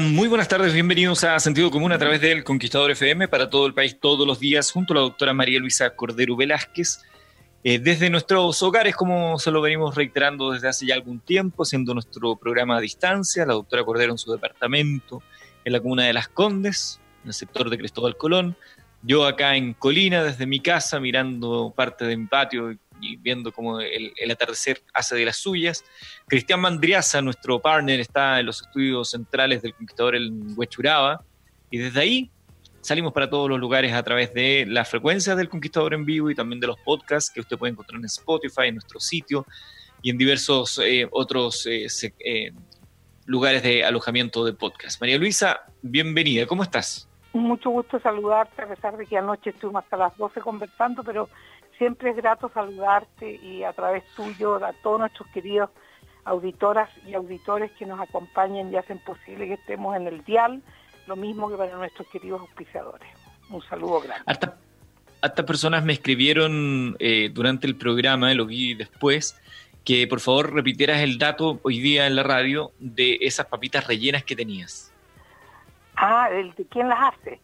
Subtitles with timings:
[0.00, 3.72] Muy buenas tardes, bienvenidos a Sentido Común a través del Conquistador FM para todo el
[3.72, 7.00] país todos los días junto a la doctora María Luisa Cordero Velázquez.
[7.62, 11.94] Eh, desde nuestros hogares, como se lo venimos reiterando desde hace ya algún tiempo, siendo
[11.94, 15.22] nuestro programa a distancia, la doctora Cordero en su departamento,
[15.64, 18.56] en la comuna de Las Condes, en el sector de Cristóbal Colón,
[19.02, 23.80] yo acá en Colina, desde mi casa, mirando parte de mi patio y viendo cómo
[23.80, 25.84] el, atardecer hace de las suyas.
[26.26, 31.24] Cristian Mandriaza, nuestro partner, está en los estudios centrales del Conquistador en Huechuraba.
[31.70, 32.30] Y desde ahí
[32.80, 36.34] salimos para todos los lugares a través de las frecuencias del Conquistador en vivo y
[36.34, 39.46] también de los podcasts que usted puede encontrar en Spotify, en nuestro sitio
[40.02, 41.86] y en diversos eh, otros eh,
[42.20, 42.52] eh,
[43.26, 45.00] lugares de alojamiento de podcast.
[45.00, 47.08] María Luisa, bienvenida, ¿cómo estás?
[47.32, 51.28] Mucho gusto saludarte, a pesar de que anoche estuvimos hasta las 12 conversando, pero
[51.80, 55.70] siempre es grato saludarte y a través tuyo a todos nuestros queridos
[56.24, 60.62] auditoras y auditores que nos acompañan y hacen posible que estemos en el dial,
[61.06, 63.08] lo mismo que para nuestros queridos auspiciadores.
[63.48, 64.22] Un saludo grande.
[65.22, 69.40] Hasta, personas me escribieron eh, durante el programa, lo vi después,
[69.82, 74.22] que por favor repitieras el dato hoy día en la radio de esas papitas rellenas
[74.22, 74.92] que tenías.
[75.96, 77.40] Ah, el de quién las hace.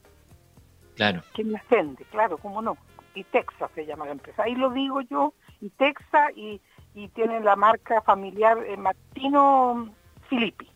[0.94, 1.22] Claro.
[1.32, 2.04] ¿Quién las vende?
[2.10, 2.76] Claro, cómo no
[3.16, 4.44] y Texas se llama la empresa.
[4.44, 6.60] Ahí lo digo yo, y Texas, y,
[6.94, 9.90] y tienen la marca familiar eh, Martino
[10.28, 10.70] Filippi.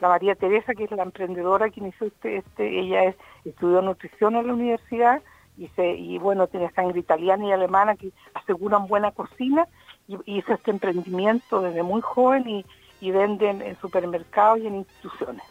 [0.00, 4.36] La María Teresa, que es la emprendedora que inició este, este ella es, estudió nutrición
[4.36, 5.22] en la universidad
[5.56, 9.66] y, se, y bueno, tiene sangre italiana y alemana que aseguran buena cocina
[10.08, 12.66] y, hizo este emprendimiento desde muy joven y,
[13.00, 15.44] y venden en supermercados y en instituciones.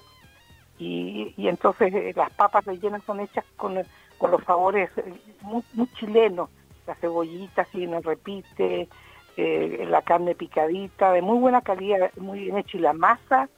[0.77, 3.77] Y, y entonces eh, las papas rellenas son hechas con
[4.19, 5.63] con los sabores eh, muy,
[5.97, 6.49] chilenos,
[6.85, 8.87] la cebollita si no repite,
[9.37, 13.49] eh, la carne picadita, de muy buena calidad, muy bien hecha y la masa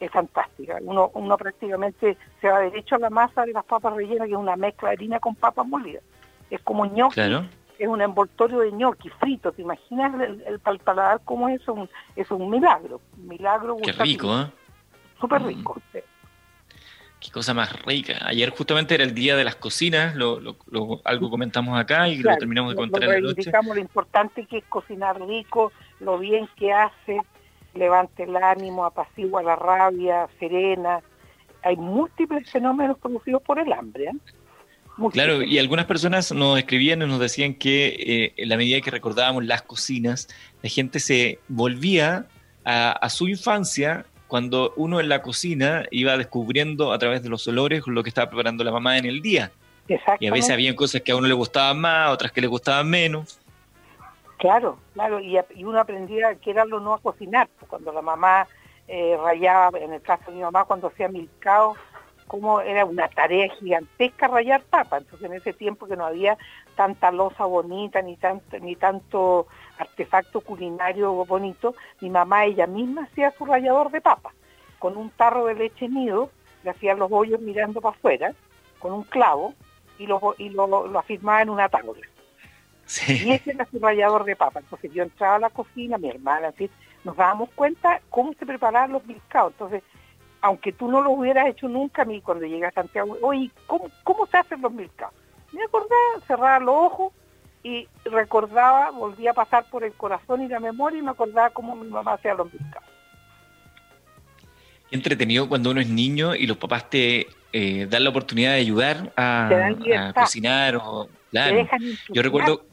[0.00, 0.78] es fantástica.
[0.82, 4.38] Uno, uno prácticamente se va derecho a la masa de las papas rellenas, que es
[4.38, 6.02] una mezcla de harina con papas molidas.
[6.50, 7.20] Es como ñoqui,
[7.78, 9.52] es un envoltorio de ñoqui frito.
[9.52, 11.66] ¿Te imaginas el, el, paladar cómo es?
[11.68, 13.00] Un, es un milagro.
[13.16, 13.76] Un milagro.
[13.82, 14.50] Qué rico, ¿eh?
[15.20, 15.80] Súper rico.
[15.94, 15.98] Mm.
[17.20, 18.18] Qué cosa más rica.
[18.26, 20.40] Ayer justamente era el día de las cocinas, lo,
[21.04, 23.50] algo comentamos acá y lo terminamos de contar en la noche.
[23.64, 27.20] lo importante que es cocinar rico, lo bien que hace,
[27.74, 31.00] levante el ánimo, apacigua la rabia, serena.
[31.64, 34.04] Hay múltiples fenómenos producidos por el hambre.
[34.04, 35.10] ¿eh?
[35.10, 38.92] Claro, y algunas personas nos escribían y nos decían que eh, en la medida que
[38.92, 40.28] recordábamos las cocinas,
[40.62, 42.26] la gente se volvía
[42.64, 47.48] a, a su infancia cuando uno en la cocina iba descubriendo a través de los
[47.48, 49.50] olores lo que estaba preparando la mamá en el día.
[50.20, 52.88] Y a veces había cosas que a uno le gustaban más, otras que le gustaban
[52.88, 53.40] menos.
[54.36, 58.46] Claro, claro, y, uno aprendía que era lo no a cocinar, pues, cuando la mamá
[58.86, 61.74] eh, rayaba, en el caso de mi mamá, cuando hacía milcao,
[62.28, 66.36] como era una tarea gigantesca rayar papa, entonces en ese tiempo que no había
[66.76, 69.48] tanta losa bonita, ni tanto, ni tanto
[69.78, 74.32] artefacto culinario bonito, mi mamá ella misma hacía su rallador de papa,
[74.78, 76.30] con un tarro de leche nido,
[76.64, 78.34] le hacía los hoyos mirando para afuera,
[78.78, 79.54] con un clavo,
[79.98, 81.92] y lo, y lo, lo afirmaba en una tabla.
[83.06, 84.60] Y ese era su rallador de papa.
[84.60, 86.54] Entonces yo entraba a la cocina, mi hermana,
[87.04, 89.52] nos dábamos cuenta cómo se preparaban los milcaos.
[89.52, 89.82] Entonces,
[90.40, 93.90] aunque tú no lo hubieras hecho nunca, a mí cuando llegué a Santiago, oye, ¿cómo,
[94.04, 95.12] cómo se hacen los milcaos?
[95.52, 97.12] Me acordaba, cerraba los ojos,
[97.68, 101.76] y recordaba, volvía a pasar por el corazón y la memoria y me acordaba cómo
[101.76, 102.84] mi mamá hacía los milcaos.
[104.90, 109.12] entretenido cuando uno es niño y los papás te eh, dan la oportunidad de ayudar
[109.16, 111.68] a, cocinar o claro.
[112.08, 112.64] Yo recuerdo,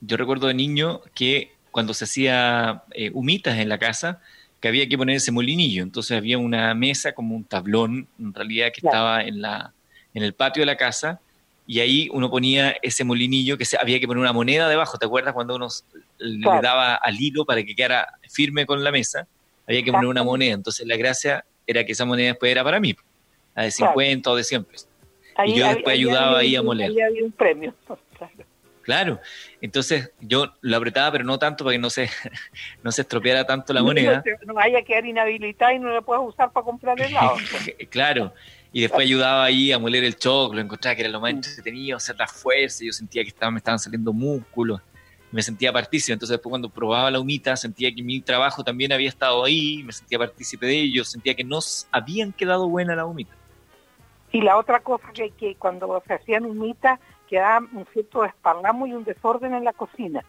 [0.00, 4.20] yo recuerdo de niño que cuando se hacía eh, humitas en la casa,
[4.60, 5.82] que había que poner ese molinillo.
[5.82, 9.72] Entonces había una mesa como un tablón, en realidad, que estaba en la
[10.14, 11.20] en el patio de la casa
[11.66, 14.98] y ahí uno ponía ese molinillo que se, había que poner una moneda debajo.
[14.98, 15.68] ¿Te acuerdas cuando uno
[16.18, 19.26] le daba al hilo para que quedara firme con la mesa?
[19.66, 20.54] Había que poner una moneda.
[20.54, 22.94] Entonces la gracia era que esa moneda después era para mí,
[23.56, 24.88] la de 50 o de 100 pesos.
[25.44, 26.90] y yo después ayudaba ahí a moler.
[26.90, 27.74] Ahí había un premio.
[28.86, 29.20] Claro.
[29.60, 32.08] Entonces yo lo apretaba, pero no tanto para que no se,
[32.84, 34.22] no se estropeara tanto la moneda.
[34.46, 37.34] No, vaya a quedar inhabilitada y no la puedas usar para comprar helado.
[37.90, 38.32] claro.
[38.72, 41.36] Y después ayudaba ahí a moler el choclo, encontraba que era lo más mm.
[41.36, 44.80] entretenido, hacer la fuerza, yo sentía que estaba, me estaban saliendo músculos,
[45.30, 46.12] me sentía partícipe.
[46.12, 49.92] Entonces después cuando probaba la humita, sentía que mi trabajo también había estado ahí, me
[49.92, 53.32] sentía partícipe de ello, sentía que nos habían quedado buena la humita.
[54.32, 58.92] Y la otra cosa que, que cuando se hacían humitas, quedaba un cierto desparramo y
[58.92, 60.24] un desorden en la cocina.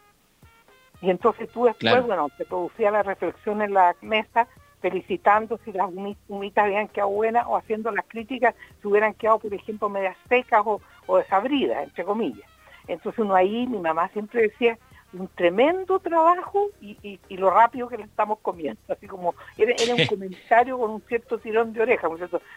[1.01, 4.48] Y entonces tú después, bueno, te producía la reflexión en la mesa
[4.82, 5.90] felicitando si las
[6.28, 10.62] humitas habían quedado buenas o haciendo las críticas si hubieran quedado, por ejemplo, medias secas
[10.66, 12.50] o, desabridas, entre comillas.
[12.88, 14.78] Entonces uno ahí, mi mamá siempre decía,
[15.14, 18.80] un tremendo trabajo y, lo rápido que le estamos comiendo.
[18.90, 22.08] Así como era, un comentario con un cierto tirón de oreja.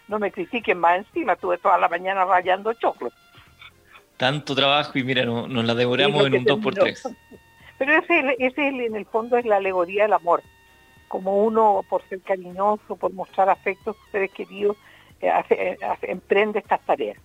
[0.09, 3.11] no me critiquen más encima, tuve toda la mañana rayando choclo.
[4.17, 7.17] Tanto trabajo y mira, nos la devoramos en un 2x3.
[7.79, 10.43] Pero ese, ese en el fondo es la alegoría del amor
[11.11, 14.77] como uno, por ser cariñoso, por mostrar afecto a sus seres queridos,
[15.21, 17.19] eh, eh, emprende estas tareas.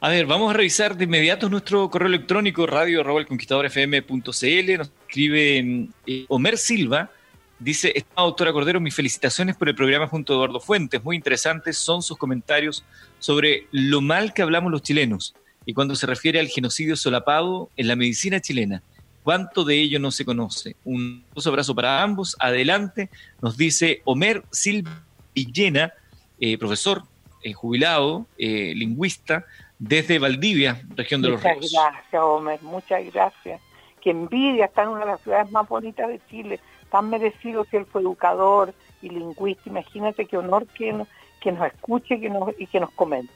[0.00, 3.04] A ver, vamos a revisar de inmediato nuestro correo electrónico radio.
[3.04, 7.10] Nos escribe eh, Omer Silva.
[7.58, 11.04] Dice, doctora Cordero, mis felicitaciones por el programa junto a Eduardo Fuentes.
[11.04, 12.86] Muy interesantes son sus comentarios
[13.18, 15.34] sobre lo mal que hablamos los chilenos
[15.66, 18.82] y cuando se refiere al genocidio solapado en la medicina chilena.
[19.24, 20.76] ¿Cuánto de ello no se conoce?
[20.84, 22.36] Un abrazo para ambos.
[22.38, 23.08] Adelante,
[23.40, 25.02] nos dice Omer Silva
[25.34, 25.94] Villena,
[26.38, 27.04] eh, profesor
[27.42, 29.46] eh, jubilado, eh, lingüista,
[29.78, 31.56] desde Valdivia, región de los Ríos.
[31.56, 33.62] Muchas gracias, Omer, muchas gracias.
[34.02, 36.60] Que envidia, está en una de las ciudades más bonitas de Chile,
[36.90, 39.62] tan merecido que él fue educador y lingüista.
[39.70, 40.94] Imagínate qué honor que,
[41.40, 43.32] que nos escuche que nos, y que nos comente.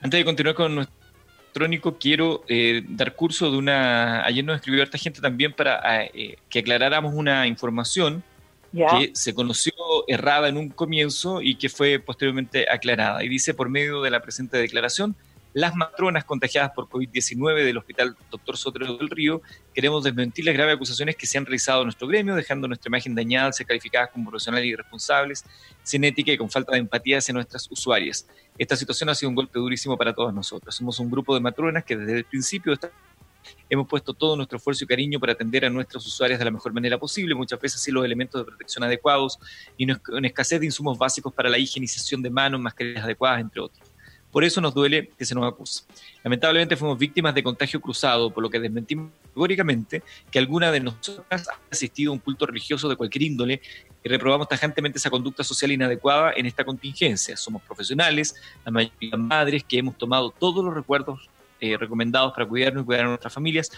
[0.00, 1.03] Antes de continuar con nuestro
[1.54, 4.24] electrónico quiero eh, dar curso de una...
[4.24, 8.24] Ayer nos escribió esta gente también para ah, eh, que aclaráramos una información
[8.72, 9.72] que se conoció
[10.08, 13.22] errada en un comienzo y que fue posteriormente aclarada.
[13.22, 15.14] Y dice, por medio de la presente declaración,
[15.54, 18.56] las matronas contagiadas por COVID-19 del Hospital Dr.
[18.56, 19.40] Sotero del Río,
[19.72, 23.14] queremos desmentir las graves acusaciones que se han realizado en nuestro gremio, dejando nuestra imagen
[23.14, 25.44] dañada ser calificadas como profesionales irresponsables,
[25.84, 28.26] sin ética y con falta de empatía hacia nuestras usuarias.
[28.58, 30.74] Esta situación ha sido un golpe durísimo para todas nosotros.
[30.74, 32.74] Somos un grupo de matronas que desde el principio
[33.70, 36.72] hemos puesto todo nuestro esfuerzo y cariño para atender a nuestras usuarias de la mejor
[36.72, 39.38] manera posible, muchas veces sin los elementos de protección adecuados
[39.76, 43.83] y en escasez de insumos básicos para la higienización de manos, mascarillas adecuadas, entre otros.
[44.34, 45.84] Por eso nos duele que se nos acuse.
[46.24, 51.48] Lamentablemente fuimos víctimas de contagio cruzado, por lo que desmentimos categóricamente que alguna de nosotras
[51.48, 53.62] ha asistido a un culto religioso de cualquier índole
[54.02, 57.36] y reprobamos tajantemente esa conducta social inadecuada en esta contingencia.
[57.36, 62.82] Somos profesionales, la mayoría madres que hemos tomado todos los recuerdos eh, recomendados para cuidarnos
[62.82, 63.70] y cuidar a nuestras familias,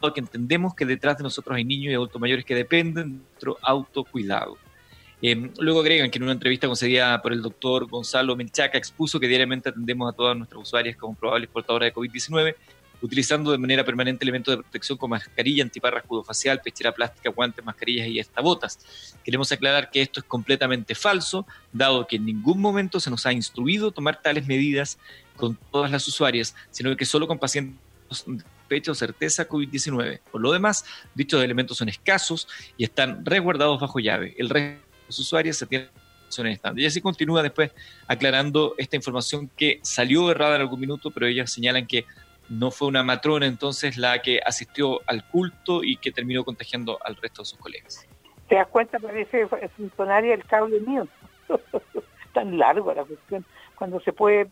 [0.00, 3.58] porque entendemos que detrás de nosotros hay niños y adultos mayores que dependen de nuestro
[3.62, 4.58] autocuidado.
[5.22, 9.28] Eh, luego agregan que en una entrevista concedida por el doctor Gonzalo Menchaca expuso que
[9.28, 12.54] diariamente atendemos a todas nuestras usuarias como probables portadoras de COVID-19,
[13.02, 17.64] utilizando de manera permanente elementos de protección como mascarilla, antiparra, escudo facial, pechera plástica, guantes,
[17.64, 19.16] mascarillas y hasta botas.
[19.24, 23.32] Queremos aclarar que esto es completamente falso, dado que en ningún momento se nos ha
[23.32, 24.98] instruido tomar tales medidas
[25.36, 27.78] con todas las usuarias, sino que solo con pacientes
[28.68, 30.20] pecho certeza COVID-19.
[30.30, 30.84] Por lo demás,
[31.14, 34.34] dichos elementos son escasos y están resguardados bajo llave.
[34.38, 35.88] El resto los usuarios se tienen
[36.46, 36.78] estándar.
[36.78, 37.72] Y así continúa después
[38.06, 42.06] aclarando esta información que salió errada en algún minuto, pero ellas señalan que
[42.48, 47.16] no fue una matrona entonces la que asistió al culto y que terminó contagiando al
[47.16, 48.06] resto de sus colegas.
[48.48, 48.98] ¿Te das cuenta?
[48.98, 51.06] Parece funcionaria el cable mío.
[52.32, 53.44] Tan largo la cuestión.
[53.74, 54.46] Cuando se puede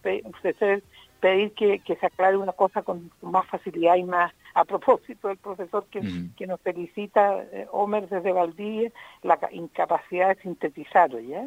[1.21, 5.87] pedir que, se aclare una cosa con más facilidad y más a propósito del profesor
[5.91, 8.91] que, nos felicita, eh, Homer desde Valdivia,
[9.23, 11.47] la incapacidad de sintetizar, ¿ya?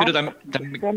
[0.00, 0.34] pero,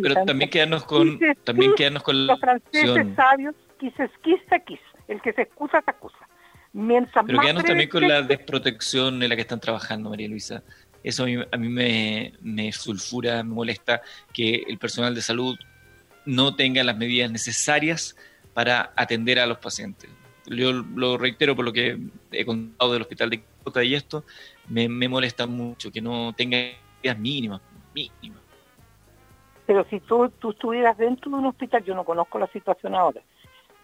[0.02, 5.34] pero también quedarnos con también quedarnos con los franceses sabios quises quisa quis el que
[5.34, 6.28] se excusa se acusa.
[6.74, 10.64] Mientras pero quedarnos también con la desprotección en la que están trabajando María Luisa.
[11.04, 14.02] Eso a mí, me, me, sulfura, me molesta
[14.34, 15.58] que el personal de salud
[16.28, 18.16] no tenga las medidas necesarias
[18.54, 20.10] para atender a los pacientes.
[20.46, 21.98] Yo lo reitero por lo que
[22.32, 24.24] he contado del hospital de Quota y esto,
[24.68, 27.62] me, me molesta mucho que no tenga medidas mínimas,
[27.94, 28.42] mínimas.
[29.66, 33.22] Pero si tú, tú estuvieras dentro de un hospital, yo no conozco la situación ahora,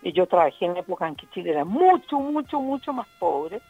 [0.01, 3.61] y yo trabajé en época en que Chile era mucho, mucho, mucho más pobre,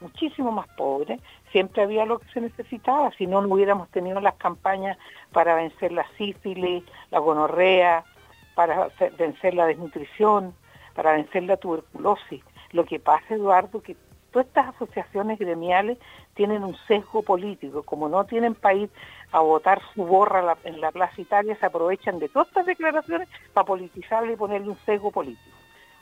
[0.00, 1.20] muchísimo más pobre,
[1.50, 4.98] siempre había lo que se necesitaba, si no, no hubiéramos tenido las campañas
[5.32, 8.04] para vencer la sífilis, la gonorrea,
[8.54, 10.54] para vencer la desnutrición,
[10.94, 12.42] para vencer la tuberculosis.
[12.72, 13.96] Lo que pasa, Eduardo, que
[14.30, 15.98] todas estas asociaciones gremiales
[16.34, 17.82] tienen un sesgo político.
[17.82, 18.90] Como no tienen país
[19.30, 23.66] a votar su borra en la Plaza Italia, se aprovechan de todas estas declaraciones para
[23.66, 25.56] politizarle y ponerle un sesgo político.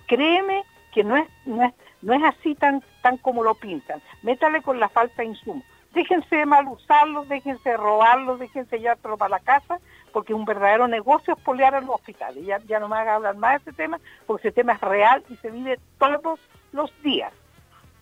[0.06, 4.00] Créeme que no es, no es, no es así tan, tan como lo pintan.
[4.22, 5.64] Métale con la falta de insumos.
[5.92, 9.80] Déjense mal usarlos, déjense de robarlos, déjense llevártelo para la casa,
[10.12, 12.44] porque un verdadero negocio es polear a los hospitales.
[12.44, 15.24] Ya, ya no me haga hablar más de ese tema, porque ese tema es real
[15.28, 16.38] y se vive todos
[16.72, 17.32] los días.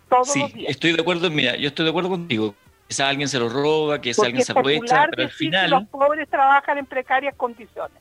[0.09, 0.71] Todos sí, los días.
[0.71, 2.55] estoy de acuerdo, mira, yo estoy de acuerdo contigo.
[2.87, 5.71] Quizá alguien se lo roba, que alguien se aprovecha, pero al final...
[5.71, 7.99] los pobres trabajan en precarias condiciones.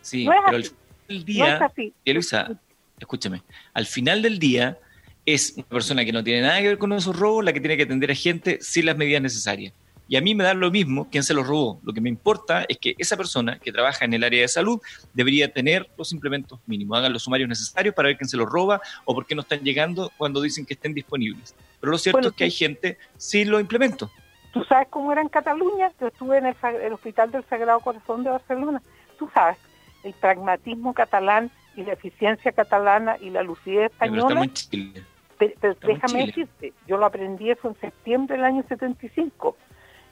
[0.00, 0.76] Sí, pero al final
[1.08, 1.66] del día, no
[2.04, 2.50] es Luisa,
[2.98, 3.42] escúchame,
[3.74, 4.78] al final del día
[5.26, 7.76] es una persona que no tiene nada que ver con esos robos la que tiene
[7.76, 9.74] que atender a gente sin las medidas necesarias.
[10.10, 11.78] Y a mí me da lo mismo quién se los robó.
[11.84, 14.80] Lo que me importa es que esa persona que trabaja en el área de salud
[15.14, 16.98] debería tener los implementos mínimos.
[16.98, 19.60] Hagan los sumarios necesarios para ver quién se los roba o por qué no están
[19.60, 21.54] llegando cuando dicen que estén disponibles.
[21.78, 24.10] Pero lo cierto es que hay gente sin los implementos.
[24.52, 25.92] ¿Tú sabes cómo era en Cataluña?
[26.00, 28.82] Yo estuve en el, Hospital del Sagrado Corazón de Barcelona.
[29.16, 29.58] Tú sabes,
[30.02, 34.50] el pragmatismo catalán y la eficiencia catalana y la lucidez española.
[35.38, 39.56] Pero, déjame decirte, yo lo aprendí eso en septiembre del año 75.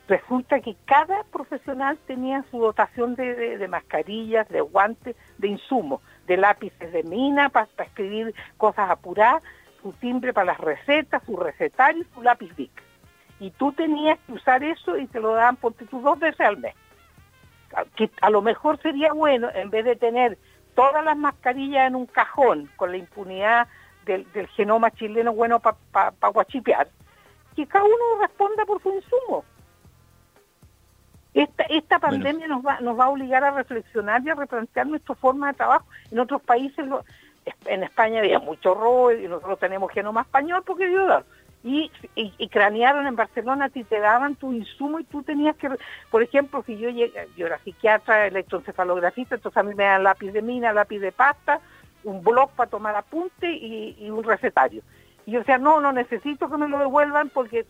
[0.09, 6.91] Resulta que cada profesional tenía su dotación de, mascarillas, de guantes, de insumos, de lápices
[6.93, 9.43] de mina para, escribir cosas apuradas,
[9.83, 12.71] su timbre para las recetas, su recetario su lápiz Bic.
[13.39, 16.57] Y tú tenías que usar eso y te lo daban por tú dos veces al
[16.57, 16.75] mes.
[17.95, 20.39] Que a lo mejor sería bueno, en vez de tener
[20.75, 23.69] todas las mascarillas en un cajón con la impunidad
[24.07, 25.77] del, genoma chileno bueno para
[26.13, 26.89] pa, guachipear,
[27.55, 29.45] que cada uno responda por su insumo.
[31.39, 35.15] Esta, esta pandemia nos, va, nos va a obligar a reflexionar y a replantear nuestra
[35.15, 35.87] forma de trabajo.
[36.11, 36.85] En otros países,
[37.67, 41.25] en España había mucho robo y nosotros tenemos genoma español porque dio
[41.63, 45.71] y, y, cranearon en Barcelona, ti te daban tu insumo y tú tenías que,
[46.11, 50.33] por ejemplo, si yo llegué, yo era psiquiatra, electroencefalografista, entonces a mí me dan lápiz
[50.33, 51.61] de mina, lápiz de pasta,
[52.03, 54.83] un blog para tomar apunte y, un recetario.
[55.29, 57.67] Y yo decía, no, no necesito que me lo devuelvan porque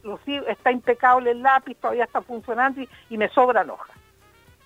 [0.46, 3.96] está impecable el lápiz, todavía está funcionando y, me sobran hojas.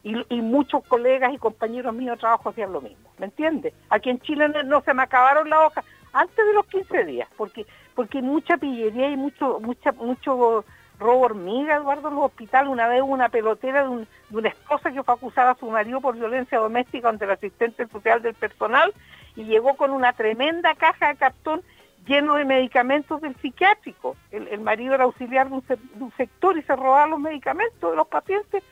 [0.02, 3.72] Y, muchos colegas y compañeros míos de trabajo hacían lo mismo, ¿me entiendes?
[3.88, 7.64] Aquí en Chile no, se me acabaron las hojas antes de los 15 días, porque
[7.94, 10.62] porque mucha pillería y mucho mucha mucho
[10.98, 12.70] robo hormiga, Eduardo, en los hospitales.
[12.70, 16.58] Una vez una pelotera de, una esposa que fue acusada a su marido por violencia
[16.58, 18.92] doméstica ante el asistente social del personal
[19.34, 21.62] y llegó con una tremenda caja de cartón
[22.06, 24.16] lleno de medicamentos del psiquiátrico.
[24.30, 28.62] El, marido era auxiliar de un, sector y se robaba los medicamentos de los pacientes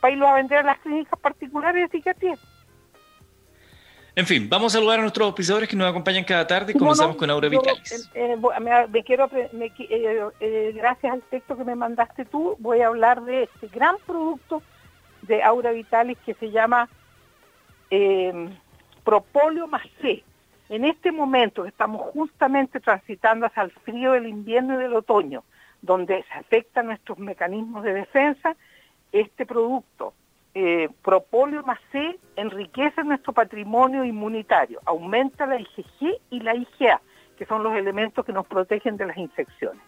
[0.00, 2.36] para irlos a vender a las clínicas particulares de psiquiatría.
[4.14, 7.16] En fin, vamos a saludar a nuestros auspiciadores que nos acompañan cada tarde y comenzamos
[7.16, 8.10] con Aura Vitalis.
[8.12, 9.30] Eh, eh, me, quiero,
[10.38, 14.62] eh, gracias al texto que me mandaste tú, voy a hablar de este gran producto
[15.22, 16.90] de Aura Vitalis que se llama
[19.02, 20.22] Propóleo más C.
[20.72, 25.44] En este momento estamos justamente transitando hacia el frío del invierno y del otoño,
[25.82, 28.56] donde se afectan nuestros mecanismos de defensa,
[29.12, 30.14] este producto
[30.54, 37.02] eh, Propóleo más C enriquece nuestro patrimonio inmunitario, aumenta la IgG y la IgA,
[37.36, 39.82] que son los elementos que nos protegen de las infecciones.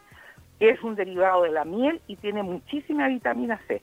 [0.61, 3.81] Es un derivado de la miel y tiene muchísima vitamina C.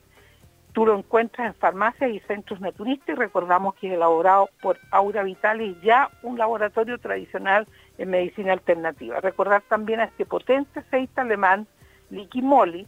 [0.72, 5.22] Tú lo encuentras en farmacias y centros naturistas y recordamos que es elaborado por Aura
[5.22, 9.20] Vitalis, ya un laboratorio tradicional en medicina alternativa.
[9.20, 11.66] Recordar también a este potente aceite alemán,
[12.10, 12.86] Liquimoli,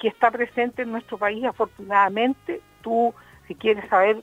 [0.00, 3.14] que está presente en nuestro país afortunadamente tú,
[3.46, 4.22] si quieres saber,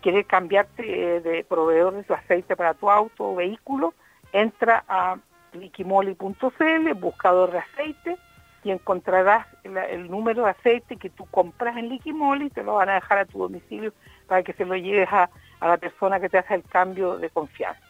[0.00, 3.94] quieres cambiarte eh, de proveedor de aceite para tu auto o vehículo,
[4.32, 5.16] entra a
[5.52, 8.16] liquimoli.cl, buscador de aceite,
[8.64, 12.94] y encontrarás el, número de aceite que tú compras en Liquimoli, te lo van a
[12.94, 13.92] dejar a tu domicilio
[14.26, 17.30] para que se lo lleves a, a la persona que te hace el cambio de
[17.30, 17.80] confianza.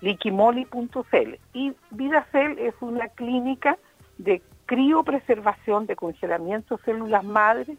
[0.00, 1.38] Liquimoli.cl.
[1.52, 3.78] Y Vidacel es una clínica
[4.18, 7.78] de criopreservación, de congelamiento de células madres,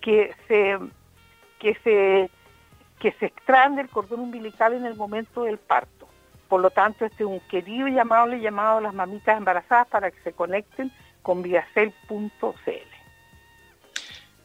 [0.00, 0.78] que se
[1.58, 2.30] que se
[2.98, 6.06] que se extraen del cordón umbilical en el momento del parto.
[6.48, 10.10] Por lo tanto, este es un querido llamado, le llamado a las mamitas embarazadas para
[10.10, 12.92] que se conecten con viacel.cl.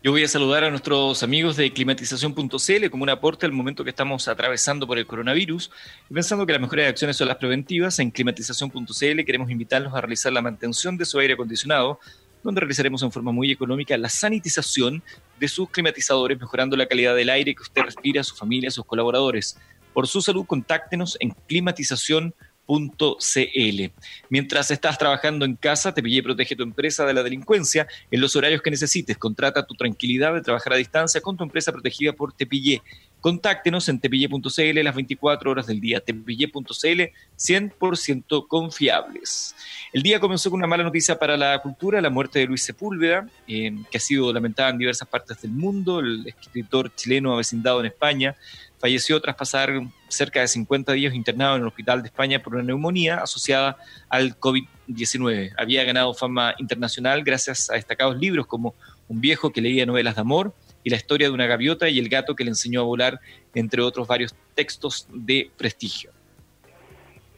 [0.03, 3.89] Yo voy a saludar a nuestros amigos de climatización.cl como un aporte al momento que
[3.89, 5.71] estamos atravesando por el coronavirus.
[6.13, 10.41] Pensando que las mejores acciones son las preventivas, en climatización.cl queremos invitarlos a realizar la
[10.41, 11.99] mantención de su aire acondicionado,
[12.43, 15.03] donde realizaremos en forma muy económica la sanitización
[15.39, 19.59] de sus climatizadores, mejorando la calidad del aire que usted respira, su familia, sus colaboradores.
[19.93, 23.91] Por su salud, contáctenos en climatización.cl .cl.
[24.29, 28.61] Mientras estás trabajando en casa, y protege tu empresa de la delincuencia en los horarios
[28.61, 29.17] que necesites.
[29.17, 32.81] Contrata tu tranquilidad de trabajar a distancia con tu empresa protegida por Tepillé.
[33.19, 35.99] Contáctenos en tepille.cl las 24 horas del día.
[35.99, 37.01] Tepille.cl
[37.37, 39.55] 100% confiables.
[39.91, 43.27] El día comenzó con una mala noticia para la cultura, la muerte de Luis Sepúlveda,
[43.47, 47.87] eh, que ha sido lamentada en diversas partes del mundo, el escritor chileno avecindado en
[47.87, 48.35] España,
[48.79, 49.71] falleció tras pasar
[50.07, 53.77] cerca de 50 días internado en el Hospital de España por una neumonía asociada
[54.09, 55.53] al COVID-19.
[55.57, 58.75] Había ganado fama internacional gracias a destacados libros como
[59.07, 60.53] Un viejo que leía novelas de amor
[60.83, 63.19] y La historia de una gaviota y El gato que le enseñó a volar,
[63.53, 66.11] entre otros varios textos de prestigio.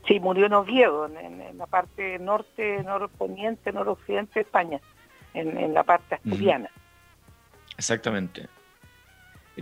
[0.07, 4.81] Sí, murió en Oviedo, en, la parte norte, norponiente, noroccidente de España,
[5.33, 6.69] en, la parte asturiana.
[7.77, 8.47] Exactamente.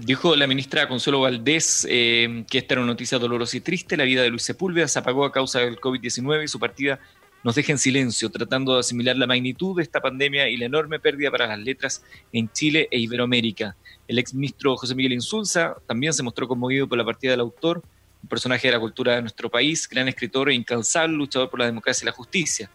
[0.01, 3.97] Dijo la ministra Consuelo Valdés eh, que esta era una noticia dolorosa y triste.
[3.97, 6.99] La vida de Luis Sepúlveda se apagó a causa del COVID-19 y su partida
[7.43, 10.99] nos deja en silencio, tratando de asimilar la magnitud de esta pandemia y la enorme
[10.99, 13.75] pérdida para las letras en Chile e Iberoamérica.
[14.07, 17.81] El exministro José Miguel Insulza también se mostró conmovido por la partida del autor,
[18.21, 21.65] un personaje de la cultura de nuestro país, gran escritor e incansable luchador por la
[21.65, 22.69] democracia y la justicia.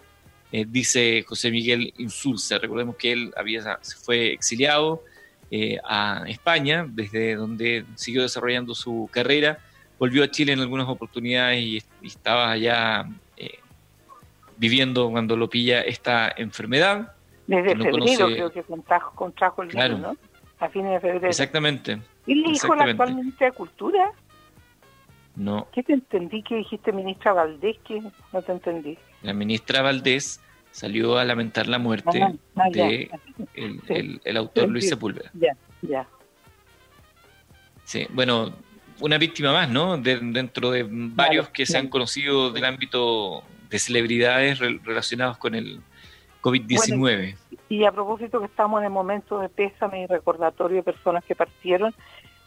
[0.50, 2.58] Eh, dice José Miguel Insulza.
[2.58, 5.02] Recordemos que él había, fue exiliado
[5.54, 9.58] eh, a España, desde donde siguió desarrollando su carrera.
[9.98, 13.58] Volvió a Chile en algunas oportunidades y, estaba allá eh,
[14.56, 17.12] viviendo cuando lo pilla esta enfermedad.
[17.46, 18.64] Desde febrero creo que
[19.14, 20.16] contrajo, el virus, ¿no?
[20.58, 21.28] A fines de febrero.
[21.28, 21.98] Exactamente.
[22.24, 24.10] ¿Y le dijo la actual ministra de Cultura?
[25.36, 25.68] No.
[25.70, 27.76] ¿Qué te entendí que dijiste ministra Valdés?
[27.86, 28.00] que
[28.32, 28.96] no te entendí.
[29.20, 30.40] La ministra Valdés
[30.72, 33.10] salió a lamentar la muerte ah, ah, de
[33.54, 35.30] el, autor Luis Sepúlveda.
[35.34, 36.08] Ya, ya.
[37.84, 38.52] Sí, bueno,
[39.00, 39.98] una víctima más, ¿no?
[39.98, 45.80] dentro de varios que se han conocido del ámbito de celebridades relacionados con el
[46.40, 47.36] COVID-19.
[47.68, 51.36] y a propósito que estamos en el momento de pésame y recordatorio de personas que
[51.36, 51.94] partieron,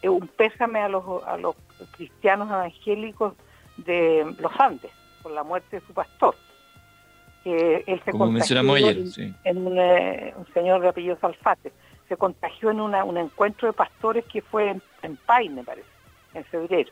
[0.01, 1.55] eh, un pésame a los, a los
[1.91, 3.33] cristianos evangélicos
[3.77, 6.35] de los Andes por la muerte de su pastor
[7.45, 9.31] que él se Como mencionamos ayer, sí.
[9.43, 11.71] en eh, un, señor de apellido Salfate.
[12.09, 15.87] Se contagió en un encuentro de pastores que fue en, en Paine, me parece,
[16.33, 16.91] en febrero.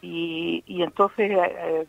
[0.00, 1.86] Y, y entonces eh, eh,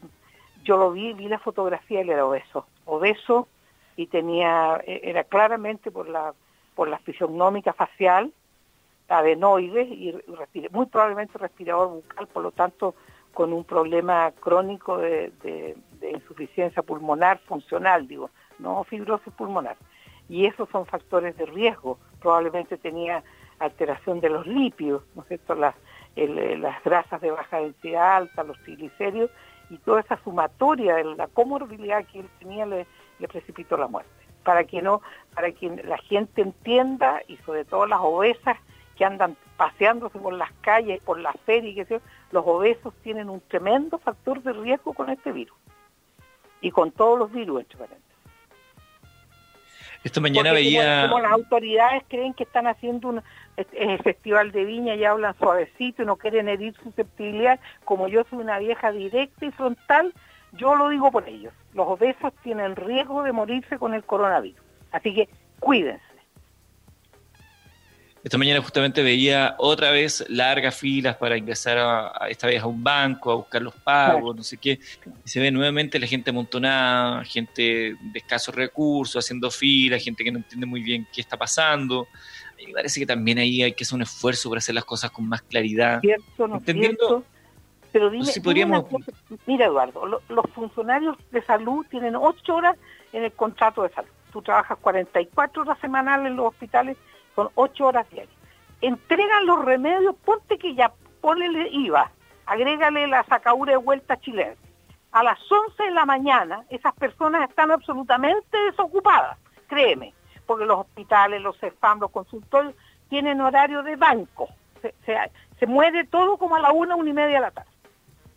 [0.64, 3.48] yo lo vi, vi la fotografía, él era obeso, obeso
[3.96, 6.34] y tenía, era claramente por la
[6.76, 8.34] por la fisionómica facial,
[9.08, 10.14] adenoides y
[10.72, 12.96] muy probablemente respirador bucal, por lo tanto
[13.34, 15.76] con un problema crónico de,
[16.12, 19.78] insuficiencia pulmonar funcional, digo, no fibrosis pulmonar.
[20.28, 22.00] Y esos son factores de riesgo.
[22.20, 23.24] Probablemente tenía
[23.60, 25.56] alteración de los lípidos, ¿no es cierto?
[25.56, 25.76] Las,
[26.16, 29.32] eh, las grasas de baja densidad alta, los triglicéridos,
[29.70, 32.86] y toda esa sumatoria de la comorbilidad que él tenía le,
[33.28, 34.10] precipitó la muerte.
[34.44, 35.02] Para que no,
[35.34, 38.58] para que la gente entienda, y sobre todo las obesas
[38.96, 41.88] que andan paseándose por las calles, por las ferias,
[42.32, 45.58] los obesos tienen un tremendo factor de riesgo con este virus
[46.62, 48.06] y con todos los virus, entre paréntesis.
[50.04, 51.10] Esta mañana veía...
[51.10, 53.24] Como, las autoridades creen que están haciendo un
[54.04, 58.60] festival de viña y hablan suavecito y no quieren herir susceptibilidad, como yo soy una
[58.60, 60.14] vieja directa y frontal,
[60.54, 61.54] yo lo digo por ellos.
[61.74, 64.62] Los obesos tienen riesgo de morirse con el coronavirus.
[64.92, 65.28] Así que
[65.60, 66.15] cuídense.
[68.26, 72.84] Esta mañana justamente veía otra vez largas filas para ingresar a, esta vez a un
[72.84, 74.80] banco, a buscar los pagos, no sé qué.
[75.24, 80.32] Y se ve nuevamente la gente amontonada, gente de escasos recursos, haciendo filas, gente que
[80.32, 82.08] no entiende muy bien qué está pasando.
[82.58, 85.30] Y parece que también ahí hay que hacer un esfuerzo para hacer las cosas con
[85.30, 86.00] más claridad.
[86.02, 87.24] Cierto, no Entendiendo,
[87.92, 88.86] Pero dime, si podríamos...
[89.46, 92.76] mira Eduardo, los funcionarios de salud tienen ocho horas
[93.14, 94.10] en el contrato de salud.
[94.34, 96.98] Tú trabajas 44 horas semanales en los hospitales
[97.36, 98.36] son ocho horas diarias.
[98.82, 102.12] Entregan los remedios, ponte que ya, ponle IVA,
[102.46, 104.56] agrégale la sacaura de vuelta chilena.
[105.12, 110.14] A las 11 de la mañana esas personas están absolutamente desocupadas, créeme,
[110.46, 112.76] porque los hospitales, los CEFAM, los consultorios
[113.10, 114.50] tienen horario de banco.
[114.82, 114.94] Se,
[115.60, 117.70] se, mueve todo como a la una, una y media de la tarde.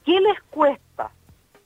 [0.04, 1.10] ¿Qué les cuesta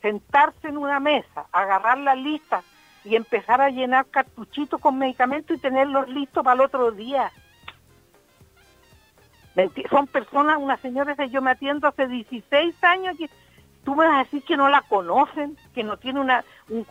[0.00, 2.62] sentarse en una mesa, agarrar la lista
[3.04, 7.32] y empezar a llenar cartuchitos con medicamentos y tenerlos listos para el otro día?
[9.90, 13.28] Son personas, una señora que yo me atiendo hace 16 años que
[13.84, 16.44] tú me vas a decir que no la conocen, que no tiene una,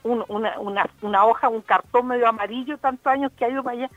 [0.04, 0.26] una,
[0.60, 3.89] una, una, hoja, un cartón medio amarillo, tantos años que ha ido para allá.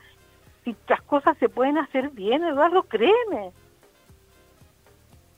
[0.63, 3.51] Si las cosas se pueden hacer bien, Eduardo, créeme.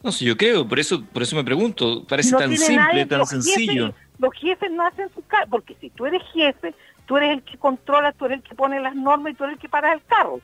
[0.04, 3.94] No, si yo creo, por eso, por eso me pregunto, parece tan simple, tan sencillo.
[4.20, 6.74] Los jefes no hacen su cargo, porque si tú eres jefe,
[7.06, 9.56] tú eres el que controla, tú eres el que pone las normas y tú eres
[9.56, 10.42] el que para el carro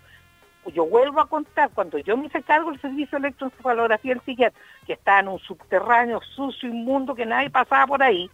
[0.72, 4.60] yo vuelvo a contar, cuando yo me hice cargo del servicio de electroencefalografía del psiquiatra,
[4.86, 8.30] que estaba en un subterráneo sucio, inmundo, que nadie pasaba por ahí,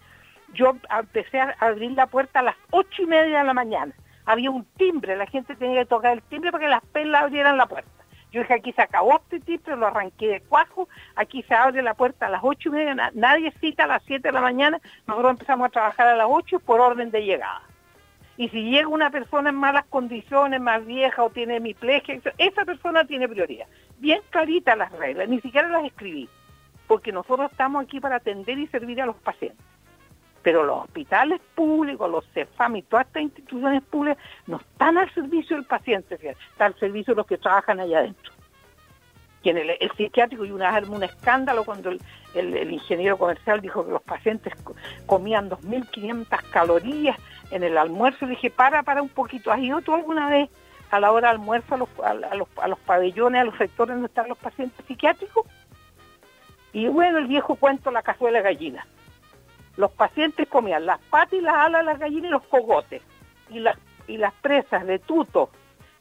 [0.54, 3.94] yo empecé a abrir la puerta a las ocho y media de la mañana.
[4.26, 7.58] Había un timbre, la gente tenía que tocar el timbre para que las pelas abrieran
[7.58, 7.90] la puerta.
[8.32, 11.96] Yo dije, aquí se acabó este timbre, lo arranqué de cuajo, aquí se abre la
[11.96, 15.32] puerta a las ocho y media, nadie cita a las siete de la mañana, nosotros
[15.32, 17.64] empezamos a trabajar a las ocho por orden de llegada.
[18.38, 23.04] Y si llega una persona en malas condiciones, más vieja o tiene hemiplegia, esa persona
[23.04, 23.66] tiene prioridad.
[23.98, 26.30] Bien claritas las reglas, ni siquiera las escribí,
[26.88, 29.66] porque nosotros estamos aquí para atender y servir a los pacientes.
[30.42, 35.56] Pero los hospitales públicos, los CEFAM y todas estas instituciones públicas no están al servicio
[35.56, 38.32] del paciente, están al servicio de los que trabajan allá adentro.
[39.42, 41.92] Y en el, psiquiátrico y una vez un escándalo cuando
[42.34, 44.54] el, ingeniero comercial dijo que los pacientes
[45.06, 47.18] comían 2.500 calorías
[47.52, 48.28] en el almuerzo.
[48.28, 49.52] Dije, para, para un poquito.
[49.52, 50.50] ¿Has ido tú alguna vez
[50.92, 53.96] a la hora de almuerzo a los, a, los, a los pabellones, a los sectores
[53.96, 55.46] donde están los pacientes psiquiátricos?
[56.74, 58.86] Y bueno, el viejo cuento, la cazuela de gallina.
[59.80, 63.02] Los pacientes comían las patas y las alas de las gallinas y los cogotes.
[63.50, 65.50] Y las, y las presas de tuto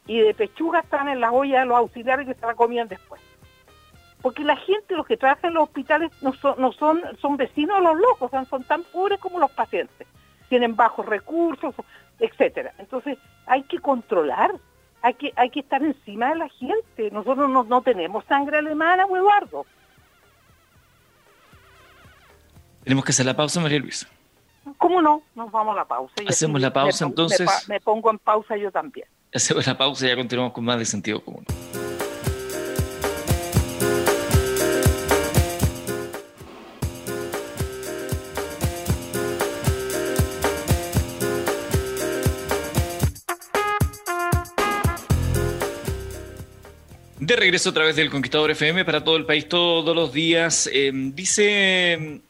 [0.05, 3.21] y de pechuga están en las ollas de los auxiliares que se la comían después
[4.21, 7.77] porque la gente, los que trabajan en los hospitales, no son, no son, son vecinos
[7.77, 10.07] de los locos, son, tan pobres como los pacientes,
[10.49, 11.73] tienen bajos recursos,
[12.19, 12.73] etcétera.
[12.79, 14.51] Entonces hay que controlar,
[15.01, 17.11] hay que, hay que estar encima de la gente.
[17.11, 19.65] Nosotros no, no tenemos sangre alemana, Eduardo.
[22.83, 24.07] Tenemos que hacer la pausa, María Luisa.
[24.77, 25.21] ¿Cómo no?
[25.35, 26.13] Nos vamos a la pausa.
[26.27, 27.47] Hacemos la pausa entonces.
[27.67, 29.07] me pongo en pausa yo también.
[29.33, 31.45] Hacemos la pausa y ya continuamos con más de sentido común.
[47.19, 50.67] De regreso a través del Conquistador FM para todo el país todos los días.
[50.73, 52.23] Em, dice,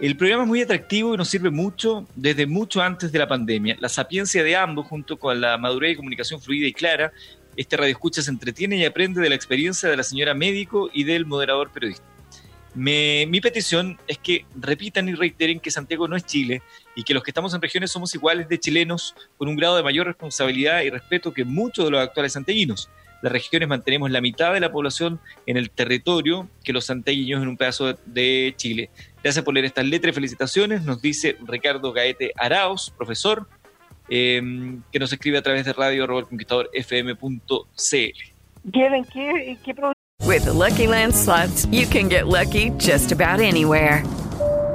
[0.00, 3.76] el programa es muy atractivo y nos sirve mucho desde mucho antes de la pandemia.
[3.78, 7.12] La sapiencia de ambos, junto con la madurez y comunicación fluida y clara,
[7.56, 11.04] este radio escucha se entretiene y aprende de la experiencia de la señora médico y
[11.04, 12.04] del moderador periodista.
[12.74, 16.62] mi petición es que repitan y reiteren que Santiago no es Chile
[16.96, 19.84] y que los que estamos en regiones somos iguales de chilenos con un grado de
[19.84, 22.90] mayor responsabilidad y respeto que muchos de los actuales santiaguinos
[23.22, 27.48] las regiones mantenemos la mitad de la población en el territorio que los santiagueños en
[27.48, 28.90] un pedazo de Chile.
[29.24, 33.48] Gracias por leer estas letras y felicitaciones, nos dice Ricardo Gaete Araos, profesor,
[34.10, 37.10] em, que nos escribe a través de radio fm.cl.
[38.70, 39.74] ¿Quieren qué, qué
[40.26, 44.04] With the Lucky Land slots, you can get lucky just about anywhere.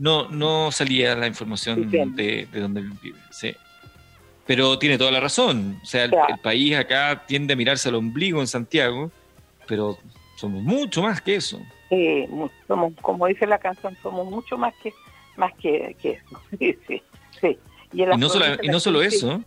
[0.00, 3.18] No, no salía la información de, de dónde vive.
[3.30, 3.54] Sí.
[4.50, 5.78] Pero tiene toda la razón.
[5.80, 9.12] O sea, el, país acá tiende a mirarse al ombligo en Santiago,
[9.68, 9.96] pero
[10.36, 11.60] somos mucho más que eso.
[12.66, 14.92] Somos, como dice la canción, somos mucho más que
[15.36, 16.42] más que, eso.
[16.58, 17.02] Sí, sí,
[17.40, 17.58] sí.
[17.92, 19.40] Y, no, solo, y no solo eso.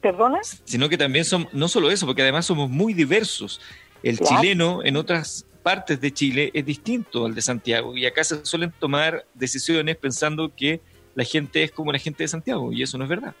[0.00, 0.40] ¿Perdona?
[0.42, 3.60] Sino que también somos, no solo eso, porque además somos muy diversos.
[4.02, 8.44] El chileno en otras partes de Chile es distinto al de Santiago y acá se
[8.44, 10.80] suelen tomar decisiones pensando que
[11.14, 13.34] la gente es como la gente de Santiago y eso no es verdad.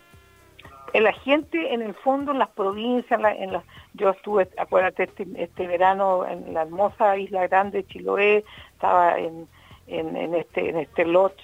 [0.94, 5.66] La gente en el fondo en las provincias, en la, yo estuve, acuérdate, este, este,
[5.66, 9.46] verano en la hermosa isla grande de Chiloé, estaba en,
[9.88, 11.42] en, este, en este lodge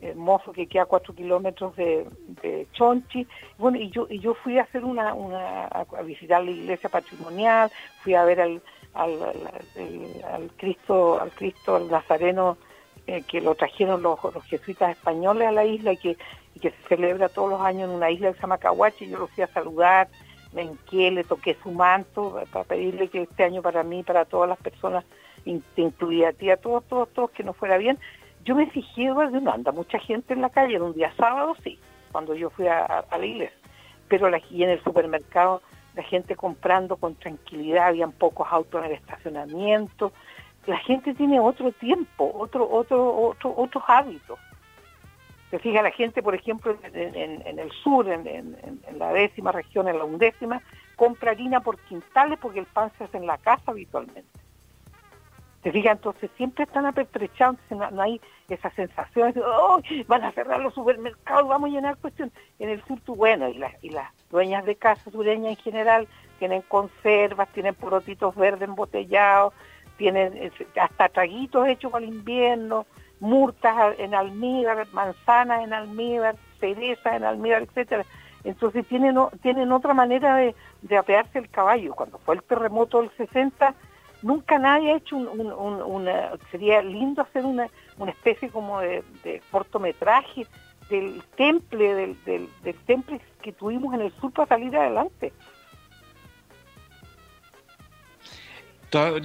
[0.00, 3.26] hermoso que queda a cuatro kilómetros de, Chonchi.
[3.58, 7.70] Bueno, y yo, y yo fui a hacer una, una, a visitar la iglesia patrimonial,
[8.02, 8.62] fui a ver al,
[8.94, 12.56] al, Cristo, al Cristo, al Nazareno
[13.06, 16.16] eh, que lo trajeron los, jesuitas españoles a la isla y que,
[16.60, 19.06] se celebra todos los años en una isla que se llama Cahuache.
[19.06, 20.08] Yo lo fui a saludar,
[20.54, 24.48] me enqué, le toqué su manto para pedirle que este año para mí, para todas
[24.48, 25.04] las personas,
[25.44, 27.98] incluida a ti, a todos, todos, todos, que nos fuera bien.
[28.44, 31.56] Yo me fijé, de no anda mucha gente en la calle, en un día sábado
[31.62, 31.78] sí,
[32.12, 33.56] cuando yo fui a, la iglesia,
[34.08, 35.60] pero la, y en el supermercado
[35.94, 40.12] la gente comprando con tranquilidad, habían pocos autos en el estacionamiento,
[40.66, 44.38] la gente tiene otro tiempo, otro, otro, otro, otros hábitos.
[45.50, 50.04] Se fija la gente, por ejemplo, en, el sur, en, la décima región, en la
[50.04, 50.60] undécima,
[50.96, 54.43] compra harina por quintales porque el pan se hace en la casa habitualmente.
[55.64, 60.60] Se fija, entonces siempre están apertrechados, no, hay esa sensación de, oh, van a cerrar
[60.60, 62.34] los supermercados, vamos a llenar cuestiones.
[62.58, 66.06] En el sur, tú, bueno, y, y las dueñas de casa sureñas en general
[66.38, 69.54] tienen conservas, tienen porotitos verdes embotellados,
[69.96, 72.84] tienen hasta traguitos hechos para el invierno,
[73.20, 78.04] murtas en almíbar, manzanas en almíbar, cerezas en almíbar, etcétera.
[78.44, 81.94] Entonces tienen, tienen otra manera de, de apearse el caballo.
[81.94, 83.74] Cuando fue el terremoto del 60,
[84.24, 89.04] nunca nadie ha hecho un, una, sería lindo hacer una, una especie como de,
[89.50, 90.46] cortometraje
[90.90, 95.32] del temple, del, del, del temple que tuvimos en el sur para salir adelante.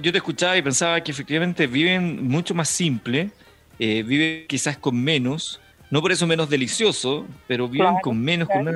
[0.00, 3.30] yo te escuchaba y pensaba que efectivamente viven mucho más simple,
[3.78, 5.60] eh, viven quizás con menos,
[5.90, 8.68] no por eso menos delicioso, pero viven con menos, con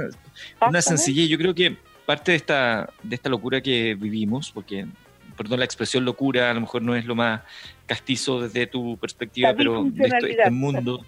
[0.68, 1.28] una, sencillez.
[1.28, 4.86] Yo creo que parte de esta, de esta locura que vivimos, porque,
[5.34, 7.42] perdón, la expresión locura a lo mejor no es lo más
[7.86, 11.04] castizo desde tu perspectiva, pero de este mundo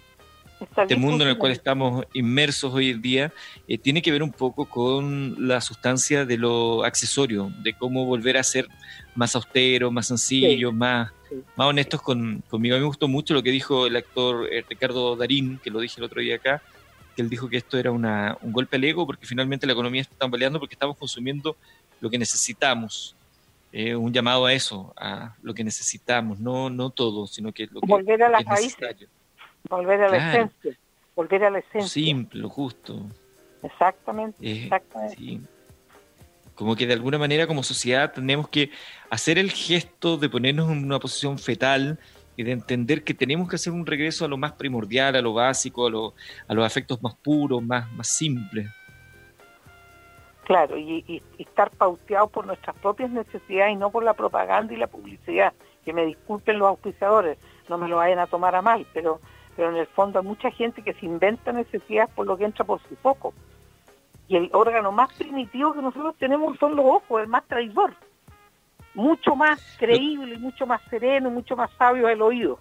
[0.77, 3.33] este mundo en el cual estamos inmersos hoy en día
[3.67, 8.37] eh, tiene que ver un poco con la sustancia de lo accesorio, de cómo volver
[8.37, 8.67] a ser
[9.15, 11.11] más austeros, más sencillos, más,
[11.55, 12.75] más honestos con, conmigo.
[12.75, 15.79] A mí me gustó mucho lo que dijo el actor eh, Ricardo Darín, que lo
[15.79, 16.61] dije el otro día acá,
[17.15, 20.01] que él dijo que esto era una, un golpe al ego porque finalmente la economía
[20.01, 21.55] está tambaleando porque estamos consumiendo
[21.99, 23.15] lo que necesitamos.
[23.71, 27.81] Eh, un llamado a eso, a lo que necesitamos, no, no todo, sino que lo
[27.81, 28.77] que, Volver a las raíces
[29.69, 30.77] volver a la esencia,
[31.15, 31.89] volver a la esencia.
[31.89, 33.05] Simple, justo.
[33.61, 34.69] Exactamente, eh,
[36.55, 38.71] Como que de alguna manera como sociedad tenemos que
[39.09, 41.99] hacer el gesto de ponernos en una posición fetal
[42.37, 45.33] y de entender que tenemos que hacer un regreso a lo más primordial, a lo
[45.33, 46.13] básico, a, lo,
[46.47, 48.69] a los afectos más puros, más, más simples.
[50.47, 54.87] Claro, y, estar pauteado por nuestras propias necesidades y no por la propaganda y la
[54.87, 55.51] publicidad.
[55.83, 59.19] Que me disculpen los auspiciadores, no me lo vayan a tomar a mal, pero
[59.57, 62.63] pero en el fondo hay mucha gente que se inventa necesidades por lo que entra
[62.63, 63.33] por su foco.
[64.29, 67.93] Y el órgano más primitivo que nosotros tenemos son los ojos, el más traidor.
[68.93, 72.57] Mucho más creíble, mucho más sereno, mucho más sabio el oído.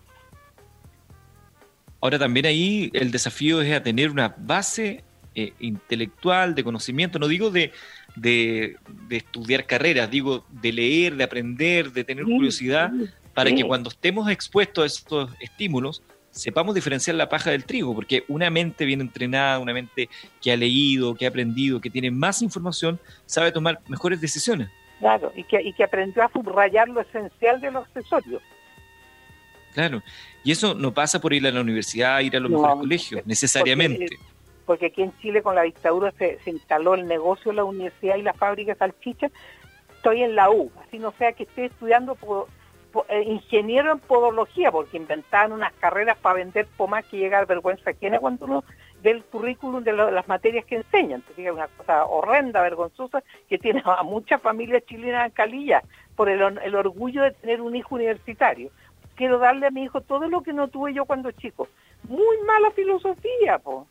[2.01, 5.05] Ahora también ahí el desafío es a tener una base
[5.39, 7.71] eh, intelectual, de conocimiento, no digo de,
[8.15, 8.77] de,
[9.11, 12.91] estudiar carreras, digo de leer, de aprender, de tener curiosidad,
[13.35, 18.25] para que cuando estemos expuestos a estos estímulos, sepamos diferenciar la paja del trigo, porque
[18.29, 20.09] una mente bien entrenada, una mente
[20.41, 24.71] que ha leído, que ha aprendido, que tiene más información, sabe tomar mejores decisiones.
[25.01, 28.43] Claro, y que, y que aprendió a subrayar lo esencial de los accesorios.
[29.75, 30.03] Claro,
[30.43, 34.07] y eso no pasa por ir a la universidad, ir a los mejores colegios, necesariamente.
[34.09, 34.36] Porque,
[34.75, 38.35] aquí en Chile con la dictadura se, instaló el negocio de la universidad y la
[38.35, 39.33] fábrica de salchichas.
[39.97, 42.17] Estoy en la U, así no sea que esté estudiando
[43.09, 47.91] eh, ingeniero en podología, porque inventaban unas carreras para vender pomás que llega a vergüenza
[47.91, 48.65] es cuando uno
[49.03, 51.23] ve el currículum de, las materias que enseñan.
[51.37, 55.83] Es una cosa horrenda, vergonzosa, que tiene a muchas familias chilenas en Calilla
[56.15, 56.43] por el,
[56.75, 58.71] orgullo de tener un hijo universitario.
[59.15, 61.69] Quiero darle a mi hijo todo lo que no tuve yo cuando chico.
[62.09, 63.87] Muy mala filosofía, po.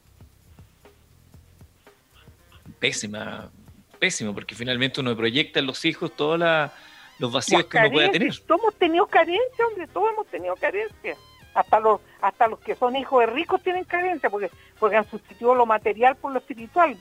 [2.88, 3.52] Pésima,
[4.00, 6.74] pésimo, porque finalmente uno proyecta en los hijos toda la
[7.19, 8.38] los vacíos que uno puede tener.
[8.45, 11.15] Todos hemos tenido carencia, hombre, todos hemos tenido carencia.
[11.54, 15.56] Hasta los, hasta los que son hijos de ricos tienen carencia porque, porque han sustituido
[15.56, 16.98] lo material por lo espiritual.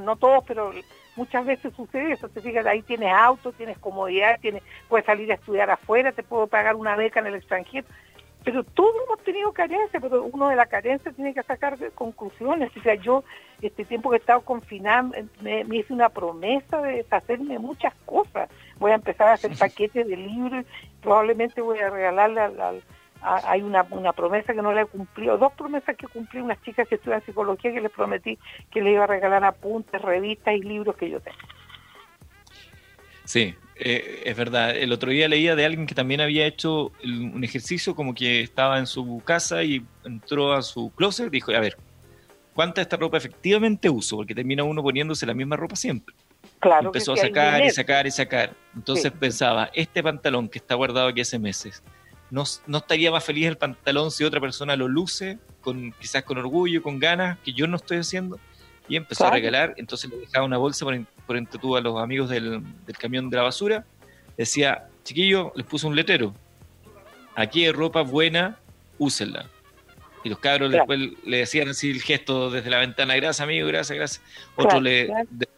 [0.00, 0.72] No todos, pero
[1.16, 2.28] muchas veces sucede eso.
[2.28, 6.46] Te fijas, ahí tienes auto, tienes comodidad, tienes, puedes salir a estudiar afuera, te puedo
[6.46, 7.86] pagar una beca en el extranjero.
[8.46, 12.70] Pero todos hemos tenido carencia, pero uno de la carencia tiene que sacar conclusiones.
[12.76, 13.24] O sea, yo,
[13.60, 18.48] este tiempo que he estado confinado, me, me hice una promesa de hacerme muchas cosas
[18.78, 20.64] voy a empezar a hacer paquetes de libros,
[21.02, 22.82] probablemente voy a regalarle al,
[23.22, 26.86] hay una, una promesa que no le he cumplido, dos promesas que cumplí unas chicas
[26.86, 28.38] que estudian psicología que les prometí
[28.70, 31.38] que les iba a regalar apuntes, revistas y libros que yo tengo.
[33.24, 37.44] Sí, Eh, es verdad, el otro día leía de alguien que también había hecho un
[37.44, 41.60] ejercicio como que estaba en su casa y entró a su closet y dijo, a
[41.60, 41.76] ver,
[42.54, 44.16] ¿cuánta de esta ropa efectivamente uso?
[44.16, 46.14] Porque termina uno poniéndose la misma ropa siempre.
[46.58, 48.54] Claro Empezó a sacar y sacar y sacar.
[48.74, 51.82] Entonces pensaba, este pantalón que está guardado aquí hace meses,
[52.30, 56.38] ¿no, ¿no estaría más feliz el pantalón si otra persona lo luce, con quizás con
[56.38, 58.38] orgullo, con ganas, que yo no estoy haciendo?
[58.88, 60.96] Y empezó a regalar, entonces le dejaba una bolsa por,
[61.26, 62.62] por entre tú a los amigos del,
[62.98, 63.84] camión de la basura.
[64.36, 66.34] Decía, chiquillo, les puso un letrero.
[67.34, 68.58] Aquí hay ropa buena,
[68.98, 69.48] úsenla.
[70.24, 73.96] Y los cabros después le decían así el gesto desde la ventana, gracias amigo, gracias,
[73.96, 74.24] gracias.
[74.56, 75.08] Otro le,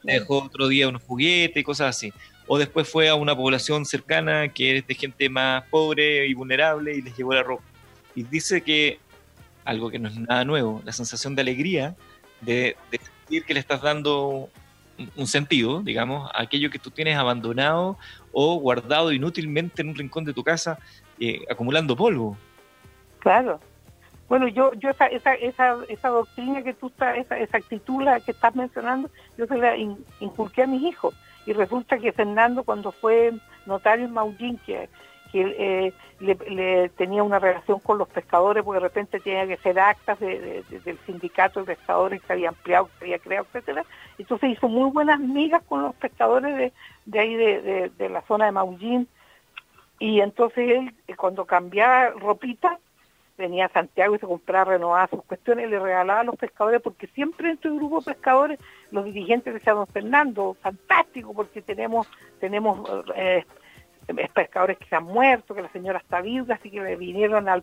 [0.02, 2.12] dejó otro día unos juguetes y cosas así.
[2.46, 6.94] O después fue a una población cercana que es de gente más pobre y vulnerable
[6.94, 7.64] y les llevó la ropa.
[8.14, 8.98] Y dice que,
[9.64, 11.94] algo que no es nada nuevo, la sensación de alegría
[12.40, 14.48] de, de que le estás dando
[15.16, 17.96] un sentido, digamos, a aquello que tú tienes abandonado
[18.32, 20.78] o guardado inútilmente en un rincón de tu casa,
[21.20, 22.36] eh, acumulando polvo.
[23.20, 23.60] Claro.
[24.28, 28.20] Bueno, yo, yo esa, esa, esa, esa doctrina que tú estás, esa, esa actitud la
[28.20, 29.76] que estás mencionando, yo se la
[30.20, 31.14] inculqué a mis hijos.
[31.46, 33.32] Y resulta que Fernando, cuando fue
[33.64, 34.90] notario en Maullín, que
[35.30, 39.78] que eh, le, tenía una relación con los pescadores porque de repente tenía que hacer
[39.78, 43.84] actas del sindicato de pescadores que había ampliado, que había creado, etcétera.
[44.18, 46.72] Entonces hizo muy buenas migas con los pescadores
[47.04, 49.08] de, ahí de, la zona de Maullín
[49.98, 52.78] y entonces él eh, cuando cambiaba ropita
[53.36, 57.06] venía a Santiago y se compraba renovadas sus cuestiones le regalaba a los pescadores porque
[57.08, 58.58] siempre en este grupo de pescadores
[58.90, 62.08] los dirigentes decían don Fernando, fantástico porque tenemos
[62.40, 63.44] tenemos eh,
[64.14, 67.62] pescadores que se han muerto, que la señora está viuda, así que le vinieron al,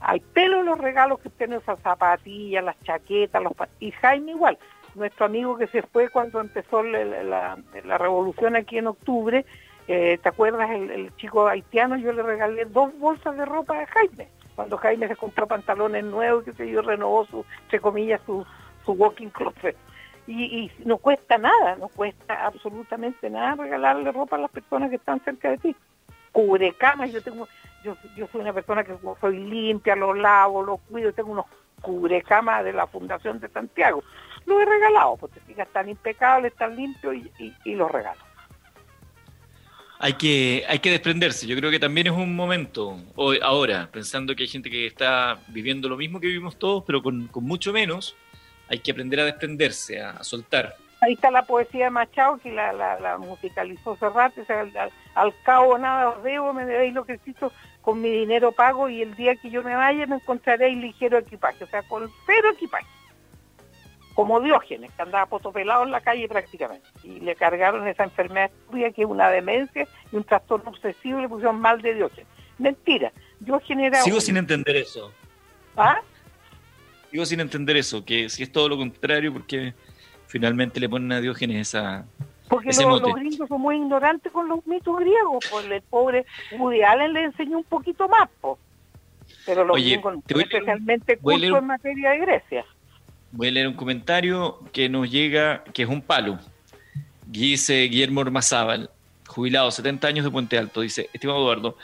[0.00, 4.58] al pelo los regalos que tienen esas zapatillas, las chaquetas, los y Jaime igual,
[4.94, 7.56] nuestro amigo que se fue cuando empezó la,
[7.98, 9.44] revolución aquí en octubre,
[9.86, 11.96] eh, ¿te acuerdas el, chico haitiano?
[11.96, 16.44] Yo le regalé dos bolsas de ropa a Jaime, cuando Jaime se compró pantalones nuevos,
[16.44, 18.44] que se yo, renovó su, entre comillas, su,
[18.84, 19.76] su walking closet
[20.28, 25.24] y, no cuesta nada, no cuesta absolutamente nada regalarle ropa a las personas que están
[25.24, 25.76] cerca de ti.
[26.32, 27.48] Cubre camas, yo tengo,
[27.82, 31.46] yo, yo soy una persona que soy limpia, los lavo, los cuido, tengo unos
[31.80, 34.04] cubrecamas de la Fundación de Santiago.
[34.44, 38.20] Los he regalado, porque están impecables, están limpios y, y, los regalo.
[40.00, 41.46] Hay que, hay que desprenderse.
[41.46, 45.38] Yo creo que también es un momento, hoy, ahora, pensando que hay gente que está
[45.48, 48.14] viviendo lo mismo que vivimos todos, pero con, con mucho menos,
[48.68, 50.76] hay que aprender a desprenderse, a, soltar.
[51.00, 56.10] Ahí está la poesía de Machado que la, la, musicalizó Serrat, al, al, cabo nada
[56.10, 57.52] os debo, me debéis lo que necesito,
[57.82, 61.64] con mi dinero pago y el día que yo me vaya me encontraré ligero equipaje,
[61.64, 62.86] o sea, con cero equipaje.
[64.14, 66.86] Como Diógenes, que andaba potopelado en la calle prácticamente.
[67.04, 71.28] Y le cargaron esa enfermedad que es una demencia y un trastorno obsesivo y le
[71.28, 72.26] pusieron mal de Diógenes.
[72.58, 73.12] Mentira.
[73.38, 74.02] Diógenes era...
[74.02, 75.12] Sigo sin entender eso.
[75.76, 76.02] ¿Ah?
[77.10, 79.74] Sigo sin entender eso, que si es todo lo contrario, porque
[80.26, 82.04] finalmente le ponen a Diógenes esa.
[82.48, 86.24] Porque los, gringos son muy ignorantes con los mitos griegos, pues el pobre
[86.58, 88.58] Woody Allen le enseñó un poquito más, pues.
[89.44, 92.64] Pero los gringos no especialmente curso en materia de Grecia.
[93.32, 96.38] Voy a leer un comentario que nos llega, que es un palo.
[97.26, 98.90] Dice Guillermo Ormazábal,
[99.26, 101.76] jubilado, 70 años de Puente Alto, dice, estimado Eduardo,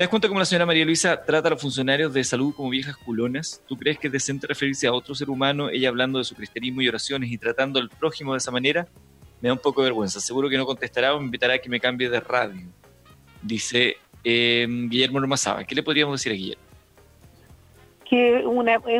[0.00, 2.70] ¿Te das cuenta cómo la señora María Luisa trata a los funcionarios de salud como
[2.70, 3.62] viejas culonas?
[3.68, 6.80] ¿Tú crees que es decente referirse a otro ser humano, ella hablando de su cristianismo
[6.80, 8.86] y oraciones y tratando al prójimo de esa manera?
[9.42, 10.18] Me da un poco de vergüenza.
[10.18, 12.66] Seguro que no contestará o me invitará a que me cambie de radio.
[13.42, 15.64] Dice eh, Guillermo Ormazaba.
[15.64, 16.64] ¿Qué le podríamos decir a Guillermo?
[18.08, 18.44] que es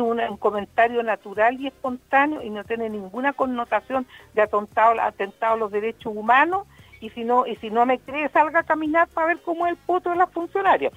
[0.01, 5.71] un comentario natural y espontáneo y no tiene ninguna connotación de atentado, atentado a los
[5.71, 6.65] derechos humanos
[7.01, 9.73] y si no y si no me cree salga a caminar para ver cómo es
[9.73, 10.93] el poto de las funcionarias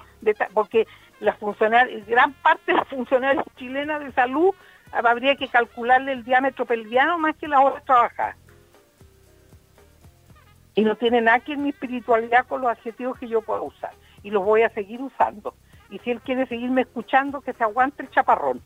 [0.53, 0.87] porque
[1.21, 4.55] las funcionarias gran parte de las funcionarias chilenas de salud
[4.93, 8.37] habría que calcularle el diámetro pelviano más que las horas trabajadas
[10.75, 13.93] y no tiene nada que ver mi espiritualidad con los adjetivos que yo puedo usar.
[14.23, 15.55] Y los voy a seguir usando.
[15.91, 18.61] Y si él quiere seguirme escuchando que se aguante el chaparrón.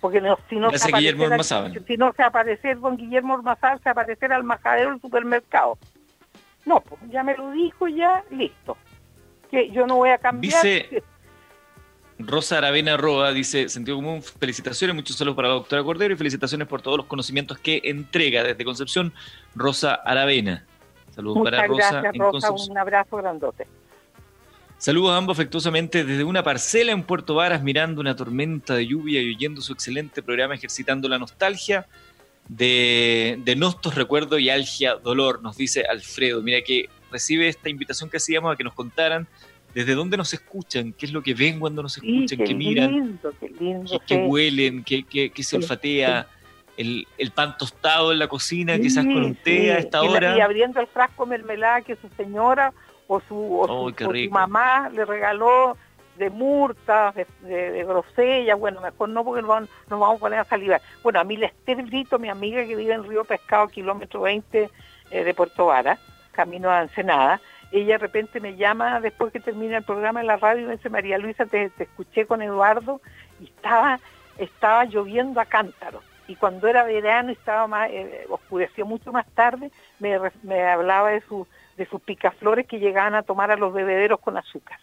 [0.00, 4.44] Porque si no se aparecer, si no se aparecer don Guillermo Ormazal se aparecer al
[4.44, 5.78] majadero del supermercado
[6.64, 8.76] no, pues ya me lo dijo, ya, listo.
[9.50, 10.62] Que yo no voy a cambiar.
[10.62, 11.02] Dice
[12.18, 16.68] Rosa Aravena Roa, dice, sentido común, felicitaciones, muchos saludos para la doctora Cordero y felicitaciones
[16.68, 19.12] por todos los conocimientos que entrega desde Concepción,
[19.54, 20.64] Rosa Aravena.
[21.14, 22.02] Saludos para Rosa.
[22.12, 23.66] Rosa, un abrazo grandote.
[24.78, 29.22] Saludos a ambos afectuosamente desde una parcela en Puerto Varas, mirando una tormenta de lluvia
[29.22, 31.86] y oyendo su excelente programa ejercitando la nostalgia
[32.48, 36.42] de, de nostos recuerdo y algia dolor, nos dice Alfredo.
[36.42, 39.26] Mira que recibe esta invitación que hacíamos a que nos contaran
[39.74, 43.18] desde dónde nos escuchan, qué es lo que ven cuando nos escuchan, qué, miran,
[44.06, 46.28] qué, huelen, qué, se olfatea,
[46.76, 50.38] el, pan tostado en la cocina, quizás con un té a esta hora.
[50.38, 52.72] Y abriendo el frasco mermelada que su señora
[53.08, 55.76] o su, o su, mamá le regaló
[56.16, 60.80] de murtas, de, de, grosella, bueno, mejor no porque nos vamos, a poner a salivar.
[61.02, 64.70] Bueno, a mí Lester Brito, mi amiga que vive en Río Pescado, kilómetro 20
[65.10, 65.98] eh, de Puerto Vara,
[66.32, 67.40] camino a Ensenada,
[67.72, 70.76] ella de repente me llama después que termina el programa en la radio y me
[70.76, 73.00] dice, María Luisa, te, escuché con Eduardo
[73.40, 73.98] y estaba,
[74.38, 76.02] estaba lloviendo a cántaros.
[76.28, 81.10] Y cuando era verano y estaba más, eh, oscureció mucho más tarde, me, me hablaba
[81.10, 81.46] de, su,
[81.76, 84.78] de sus picaflores que llegaban a tomar a los bebederos con azúcar.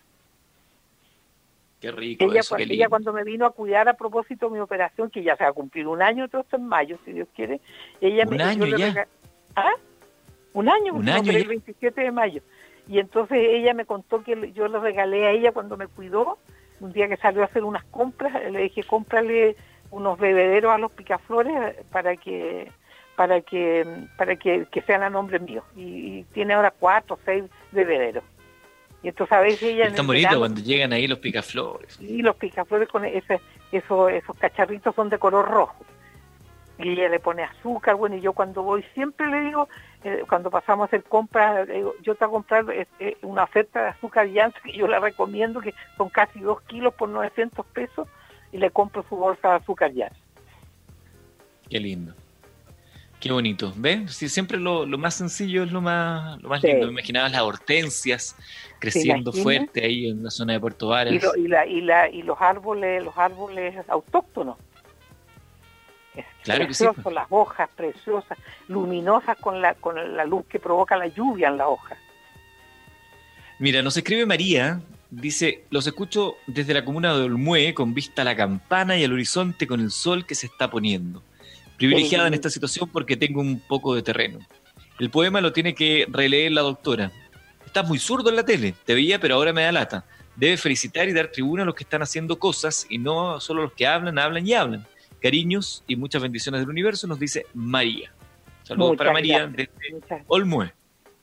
[1.82, 2.24] Qué rico.
[2.24, 5.44] Ella, ella cuando me vino a cuidar a propósito de mi operación, que ya se
[5.44, 7.60] va a cumplir un año, todo esto en mayo, si Dios quiere,
[8.00, 9.08] ella ¿Un año ya?
[9.56, 9.74] ¿Ah?
[10.54, 12.42] Un año, un año el 27 de mayo.
[12.88, 16.38] Y entonces ella me contó que yo le regalé a ella cuando me cuidó,
[16.80, 19.56] un día que salió a hacer unas compras, le dije, cómprale
[19.90, 22.72] unos bebederos a los picaflores para que
[23.16, 23.86] para que
[24.18, 25.64] para que, sean a nombre mío.
[25.76, 28.24] Y, tiene ahora cuatro o seis bebederos.
[29.04, 29.86] Y entonces a veces ella...
[29.86, 32.00] Es tan bonito cuando llegan ahí los picaflores.
[32.00, 33.42] Y los picaflores con ese,
[33.72, 35.84] esos, esos cacharritos son de color rojo.
[36.78, 39.68] Y ella le pone azúcar, bueno, y yo cuando voy siempre le digo,
[40.04, 41.68] eh, cuando pasamos a hacer compras,
[42.02, 42.66] yo te voy a comprar
[43.00, 46.94] eh, una oferta de azúcar llanta que yo le recomiendo, que son casi dos kilos
[46.94, 48.08] por 900 pesos,
[48.52, 50.16] y le compro su bolsa de azúcar llanta.
[51.70, 52.14] Qué lindo.
[53.22, 53.72] Qué bonito.
[53.78, 54.16] ¿Ves?
[54.16, 56.88] Sí, siempre lo, más sencillo es lo más, lo más lindo.
[56.88, 58.36] Me imaginaba las hortensias
[58.80, 61.14] creciendo fuerte ahí en la zona de Puerto Varas.
[61.14, 64.58] Y, la, y, la, y los árboles, los árboles autóctonos.
[66.42, 66.84] claro que sí.
[67.04, 67.14] Pues.
[67.14, 71.68] Las hojas preciosas, luminosas con la, con la luz que provoca la lluvia en las
[71.68, 72.00] hojas.
[73.60, 78.26] Mira, nos escribe María, dice, los escucho desde la comuna de Olmué con vista a
[78.26, 81.22] la campana y al horizonte con el sol que se está poniendo
[81.88, 84.40] privilegiada en esta situación porque tengo un poco de terreno.
[85.00, 87.12] El poema lo tiene que releer la doctora.
[87.66, 90.06] Estás muy zurdo en la tele, te veía, pero ahora me da lata.
[90.36, 93.74] Debe felicitar y dar tribuna a los que están haciendo cosas y no solo los
[93.74, 94.86] que hablan, hablan y hablan.
[95.20, 98.12] Cariños y muchas bendiciones del universo, nos dice María.
[98.64, 99.72] Saludos para María desde
[100.28, 100.72] Olmue.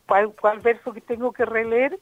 [0.06, 1.98] ¿Cuál, verso que tengo que releer?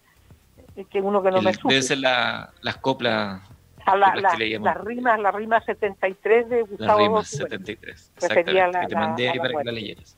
[0.91, 3.43] Que uno que no me Debe ser la, las coplas
[3.87, 8.87] a la, la, la, rima, la rima 73 de Gustavo La rima 73, exactamente, que
[8.89, 10.17] te mandé ahí para que la leyeras.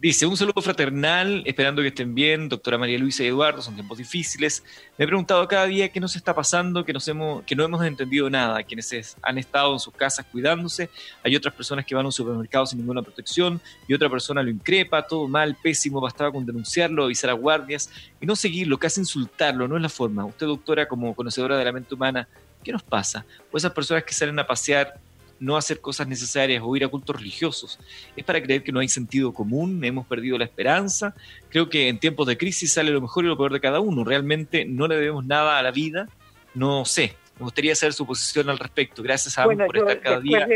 [0.00, 3.98] Dice, un saludo fraternal, esperando que estén bien, doctora María Luisa y Eduardo, son tiempos
[3.98, 4.64] difíciles.
[4.96, 7.84] Me he preguntado cada día qué nos está pasando, que, nos hemos, que no hemos
[7.84, 8.62] entendido nada.
[8.62, 10.88] Quienes han estado en sus casas cuidándose,
[11.22, 14.48] hay otras personas que van a un supermercado sin ninguna protección y otra persona lo
[14.48, 17.90] increpa, todo mal, pésimo, bastaba con denunciarlo, avisar a guardias
[18.22, 20.24] y no seguirlo, casi insultarlo, no es la forma.
[20.24, 22.26] Usted, doctora, como conocedora de la mente humana,
[22.64, 23.26] ¿qué nos pasa?
[23.50, 24.98] Pues esas personas que salen a pasear
[25.40, 27.78] no hacer cosas necesarias o ir a cultos religiosos.
[28.14, 31.14] Es para creer que no hay sentido común, hemos perdido la esperanza.
[31.48, 34.04] Creo que en tiempos de crisis sale lo mejor y lo peor de cada uno.
[34.04, 36.08] Realmente no le debemos nada a la vida.
[36.54, 39.02] No sé, me gustaría saber su posición al respecto.
[39.02, 40.46] Gracias a ambos por estar cada día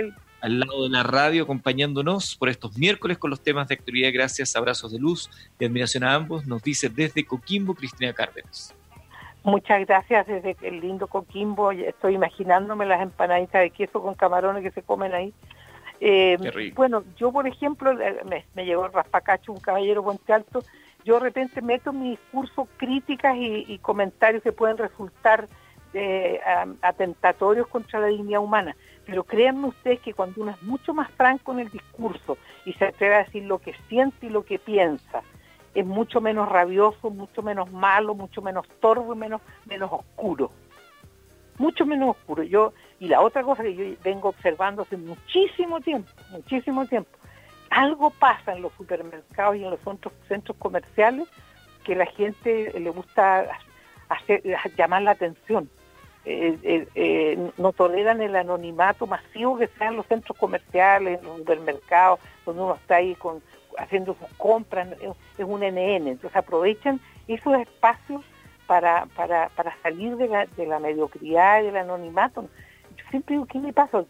[0.44, 4.10] al lado de la radio acompañándonos por estos miércoles con los temas de actualidad.
[4.12, 6.46] Gracias, abrazos de luz y admiración a ambos.
[6.46, 8.74] Nos dice desde Coquimbo Cristina Cárdenas.
[9.44, 11.70] Muchas gracias desde el lindo Coquimbo.
[11.70, 15.32] Estoy imaginándome las empanaditas de queso con camarones que se comen ahí.
[16.00, 20.62] Eh, bueno, yo por ejemplo, me, me llegó el raspacacho, un caballero Puente Alto,
[21.04, 25.46] yo de repente meto en mi discurso críticas y, comentarios que pueden resultar
[25.92, 26.40] eh,
[26.80, 28.74] atentatorios contra la dignidad humana.
[29.04, 32.86] Pero créanme ustedes que cuando uno es mucho más franco en el discurso y se
[32.86, 35.22] atreve a decir lo que siente y lo que piensa,
[35.74, 40.50] es mucho menos rabioso, mucho menos malo, mucho menos torvo, menos, menos oscuro.
[41.58, 42.42] Mucho menos oscuro.
[42.42, 47.10] Yo, y la otra cosa que yo vengo observando hace muchísimo tiempo, muchísimo tiempo,
[47.70, 51.28] algo pasa en los supermercados y en los centros, centros comerciales
[51.84, 53.46] que la gente le gusta
[54.08, 54.42] hacer,
[54.76, 55.68] llamar la atención.
[56.26, 61.26] Eh, eh, eh, no toleran el anonimato masivo que sea en los centros comerciales, en
[61.26, 63.42] los supermercados, donde uno está ahí con
[63.78, 68.22] haciendo sus compras, es un NN, entonces aprovechan esos espacios
[68.66, 72.48] para, para, para salir de la, de la mediocridad y del anonimato.
[72.96, 74.04] Yo siempre digo, ¿qué me pasa?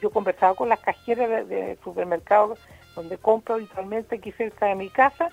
[0.00, 2.58] Yo conversaba con las cajeras de, supermercados
[2.94, 5.30] donde compro habitualmente aquí cerca de mi casa,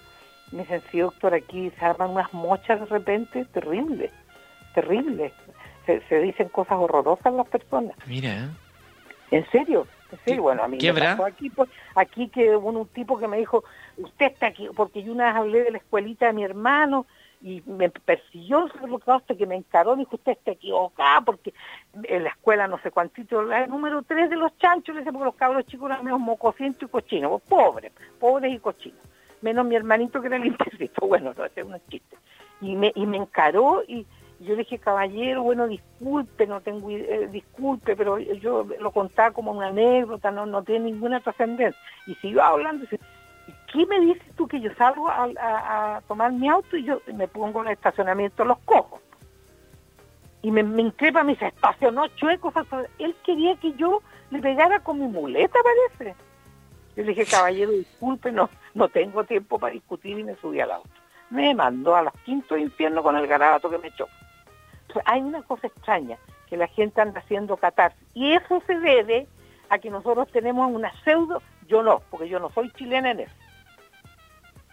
[0.51, 4.11] me dicen, sí, doctor, aquí se arman unas mochas de repente terribles,
[4.73, 5.33] terribles.
[5.85, 7.95] Se, se dicen cosas horrorosas las personas.
[8.05, 8.49] Mira.
[9.31, 9.87] En serio,
[10.25, 13.27] Sí, bueno, a mí ¿Qué me pasó aquí, pues, aquí que hubo un tipo que
[13.27, 13.63] me dijo,
[13.97, 17.05] usted está aquí, porque yo una vez hablé de la escuelita de mi hermano
[17.41, 21.53] y me persiguió el supermercado hasta que me encaró, me dijo, usted está equivocada, porque
[22.03, 25.25] en la escuela no sé cuántito, la número tres de los chanchos, le decía, porque
[25.25, 29.01] los cabros chicos eran menos mocosientos y cochinos, pues, pobres, pobres y cochinos,
[29.41, 32.17] menos mi hermanito que era limpiecito, bueno, no, ese es un chiste.
[32.59, 34.07] Y me, y me encaró y
[34.39, 39.51] yo le dije, caballero, bueno, disculpe, no tengo, eh, disculpe, pero yo lo contaba como
[39.51, 41.79] una anécdota, no, no tiene ninguna trascendencia.
[42.05, 42.99] Y siguió hablando, y dice,
[43.47, 47.27] "¿Y ¿qué me dices tú que yo salgo a, tomar mi auto y yo me
[47.27, 49.01] pongo en el estacionamiento los cojos?
[50.43, 52.51] Y me, me increpa, me dice, estacionó chueco.
[52.51, 52.85] falta-".
[52.99, 56.15] Él quería que yo le pegara con mi muleta, parece.
[56.95, 60.71] Yo le dije, caballero, disculpe, no, no tengo tiempo para discutir y me subí al
[60.71, 60.89] auto.
[61.31, 64.07] Me mandó a los quintos infiernos con el garabato que me echó.
[65.05, 66.17] Hay una cosa extraña,
[66.49, 68.01] que la gente anda haciendo catarsis.
[68.13, 69.27] Y eso se debe
[69.69, 73.33] a que nosotros tenemos una pseudo, yo no, porque yo no soy chilena en eso,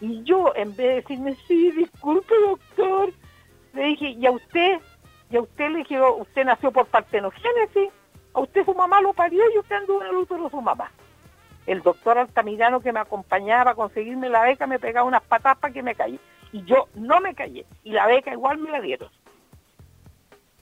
[0.00, 3.12] Y yo, en vez de decirme, sí, disculpe doctor,
[3.74, 4.80] le dije, ¿y a usted?
[5.30, 7.90] Y a usted le dije, "Oh, usted nació por partenogénesis,
[8.32, 10.90] a usted su mamá lo parió y usted anduvo en el útero de su mamá.
[11.66, 15.72] El doctor Altamirano que me acompañaba a conseguirme la beca me pegaba unas patas para
[15.72, 16.18] que me caí.
[16.52, 17.64] Y yo no me callé.
[17.84, 19.08] Y la beca igual me la dieron.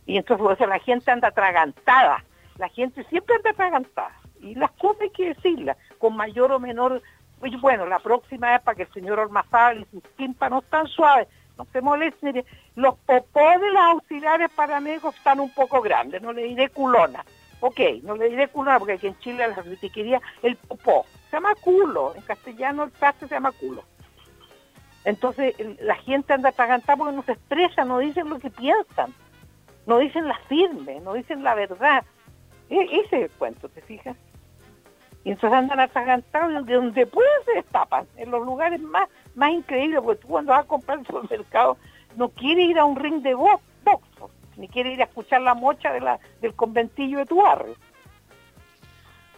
[0.07, 2.25] Y entonces la gente anda atragantada.
[2.59, 4.15] La gente siempre anda atragantada.
[4.41, 7.03] Y las cosas hay que decirlas, con mayor o menor...
[7.41, 11.29] Pues bueno, la próxima vez para que el señor Ormazábal y sus tímpanos tan suaves
[11.57, 12.45] no se molesten.
[12.75, 17.25] Los popó de los auxiliares paramédicos están un poco grandes, no le diré culona.
[17.61, 21.05] Ok, no le diré culona porque aquí en Chile la critiquería el popó.
[21.31, 23.83] Se llama culo, en castellano el traste se llama culo.
[25.05, 29.13] Entonces la gente anda atragantada porque no se expresa, no dicen lo que piensan,
[29.87, 32.05] no dicen la firme, no dicen la verdad.
[32.71, 34.17] E- ese es el cuento, ¿te fijas?
[35.25, 40.01] Y entonces andan atragantados donde, donde pueden se destapan, en los lugares más, más increíbles,
[40.03, 41.77] porque tú cuando vas a comprar al supermercado
[42.17, 44.05] no quieres ir a un ring de box, box,
[44.57, 47.75] ni quieres ir a escuchar la mocha de la, del conventillo de tu barrio.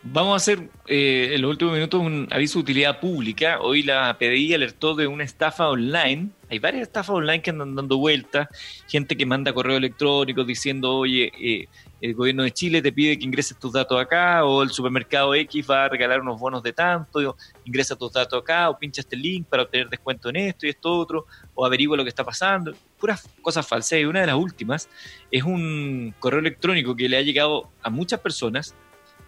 [0.02, 3.60] Vamos a hacer eh, en los últimos minutos un aviso de utilidad pública.
[3.60, 6.30] Hoy la PDI alertó de una estafa online.
[6.48, 8.48] Hay varias estafas online que andan dando vueltas.
[8.88, 11.68] Gente que manda correo electrónico diciendo, oye, eh,
[12.00, 15.66] el gobierno de Chile te pide que ingreses tus datos acá, o el supermercado X
[15.68, 19.46] va a regalar unos bonos de tanto, ingresa tus datos acá, o pincha este link
[19.46, 22.72] para obtener descuento en esto y esto otro, o averigua lo que está pasando.
[22.98, 23.98] Puras cosas falsas.
[23.98, 24.88] Y una de las últimas
[25.30, 28.74] es un correo electrónico que le ha llegado a muchas personas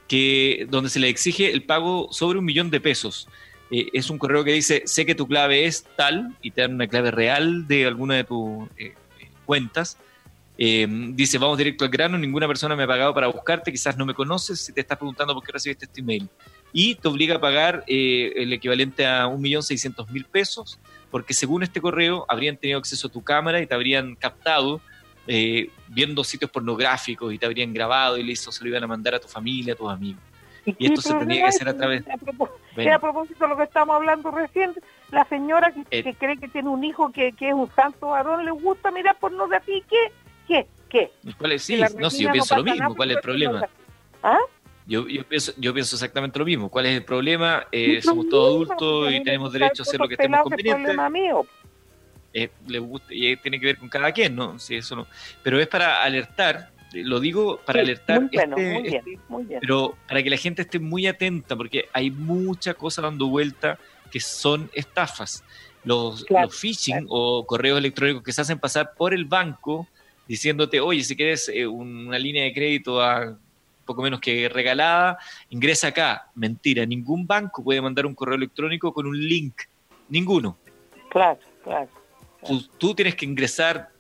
[0.08, 3.28] que donde se le exige el pago sobre un millón de pesos.
[3.70, 6.74] Eh, es un correo que dice, sé que tu clave es tal, y te dan
[6.74, 8.94] una clave real de alguna de tus eh,
[9.46, 9.98] cuentas.
[10.58, 14.04] Eh, dice, vamos directo al grano, ninguna persona me ha pagado para buscarte, quizás no
[14.04, 16.28] me conoces, si te estás preguntando por qué recibiste este email.
[16.72, 20.78] Y te obliga a pagar eh, el equivalente a 1.600.000 pesos,
[21.10, 24.80] porque según este correo habrían tenido acceso a tu cámara y te habrían captado
[25.26, 29.14] eh, viendo sitios pornográficos y te habrían grabado y listo, se lo iban a mandar
[29.14, 30.20] a tu familia, a tus amigos.
[30.64, 32.16] Y esto se tenía que hacer a través- A
[32.74, 33.00] Bueno.
[33.00, 34.72] propósito de lo que estamos hablando recién,
[35.10, 36.02] la señora que, Eh.
[36.04, 39.16] que cree que tiene un hijo que, que es un santo varón, le gusta mirar
[39.18, 40.12] pornografía, ¿y ¿qué?
[40.46, 40.66] ¿Qué?
[40.88, 41.10] ¿Qué?
[41.24, 41.62] ¿Y ¿Cuál es?
[41.62, 42.94] Sí, no, sí, yo retina pienso lo mismo.
[42.94, 43.68] ¿Cuál es el problema?
[44.22, 44.38] ¿Ah?
[44.86, 46.68] Yo, yo, pienso, yo pienso exactamente lo mismo.
[46.68, 47.66] ¿Cuál es el problema?
[47.70, 51.46] Eh, somos todos adultos y tenemos derecho a hacer lo que estemos mío.
[52.34, 54.58] Eh, le gusta, y tiene que ver con cada quien, ¿no?
[54.58, 55.06] Sí, eso no.
[55.42, 58.94] Pero es para alertar, eh, lo digo para Sí, alertar, Muy bueno, este- muy bien,
[59.06, 59.60] este- muy bien.
[59.60, 63.78] pero para que la gente esté muy atenta, porque hay mucha cosa dando vuelta
[64.10, 65.44] que son estafas.
[65.84, 69.86] Los, Claro, los phishing o correos electrónicos que se hacen pasar por el banco
[70.32, 73.36] diciéndote, oye, si quieres eh, una línea de crédito a
[73.84, 75.18] poco menos que regalada,
[75.50, 76.30] ingresa acá.
[76.34, 79.52] Mentira, ningún banco puede mandar un correo electrónico con un link.
[80.08, 80.56] Ninguno.
[81.10, 81.86] Claro, claro.
[82.46, 83.90] Tú, tú tienes que ingresar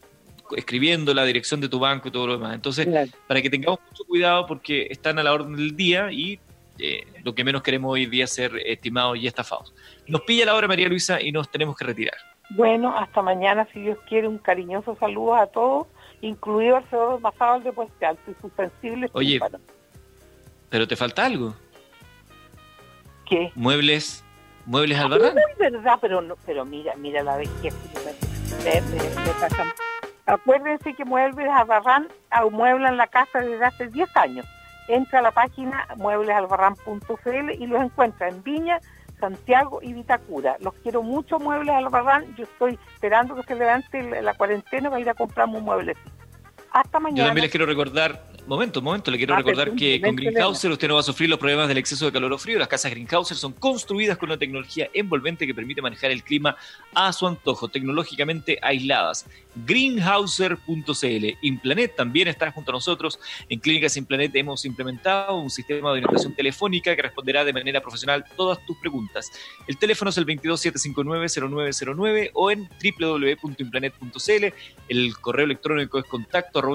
[0.56, 2.54] escribiendo la dirección de tu banco y todo lo demás.
[2.54, 3.10] Entonces, claro.
[3.26, 6.40] para que tengamos mucho cuidado porque están a la orden del día y
[6.78, 9.74] eh, lo que menos queremos hoy día es ser estimados y estafados.
[10.06, 12.16] Nos pilla la hora, María Luisa, y nos tenemos que retirar.
[12.48, 15.88] Bueno, hasta mañana, si Dios quiere, un cariñoso saludo a todos,
[16.22, 19.32] incluido al señor Mazábal de Puente Alto y sus sensibles Oye.
[19.32, 19.60] tímpanos.
[20.70, 21.54] Pero te falta algo.
[23.28, 23.52] ¿Qué?
[23.54, 24.24] Muebles
[24.66, 25.36] ¿Muebles Albarrán?
[25.38, 27.74] Es verdad, pero, no, pero mira, mira la vejez.
[28.64, 29.72] Me, me, me pasan.
[30.26, 34.46] Acuérdense que Muebles Albarrán amueblan la casa desde hace 10 años.
[34.88, 38.80] Entra a la página mueblesalbarrán.cl y los encuentra en Viña,
[39.22, 40.56] Santiago y Vitacura.
[40.58, 42.34] Los quiero mucho, Muebles Albarrán.
[42.34, 46.10] Yo estoy esperando que se levante la cuarentena para ir a comprarme un mueblecito.
[46.72, 47.22] Hasta mañana.
[47.22, 50.88] Yo también les quiero recordar Momento, momento, le quiero Ah, recordar que con Greenhouser usted
[50.88, 52.58] no va a sufrir los problemas del exceso de calor o frío.
[52.58, 56.56] Las casas Greenhouser son construidas con una tecnología envolvente que permite manejar el clima
[56.92, 59.26] a su antojo, tecnológicamente aisladas.
[59.54, 61.26] Greenhouser.cl.
[61.42, 63.20] Implanet también está junto a nosotros.
[63.48, 68.24] En Clínicas Implanet hemos implementado un sistema de orientación telefónica que responderá de manera profesional
[68.36, 69.30] todas tus preguntas.
[69.68, 72.68] El teléfono es el 227590909 o en
[72.98, 74.46] www.implanet.cl.
[74.88, 76.72] El correo electrónico es contacto arroba.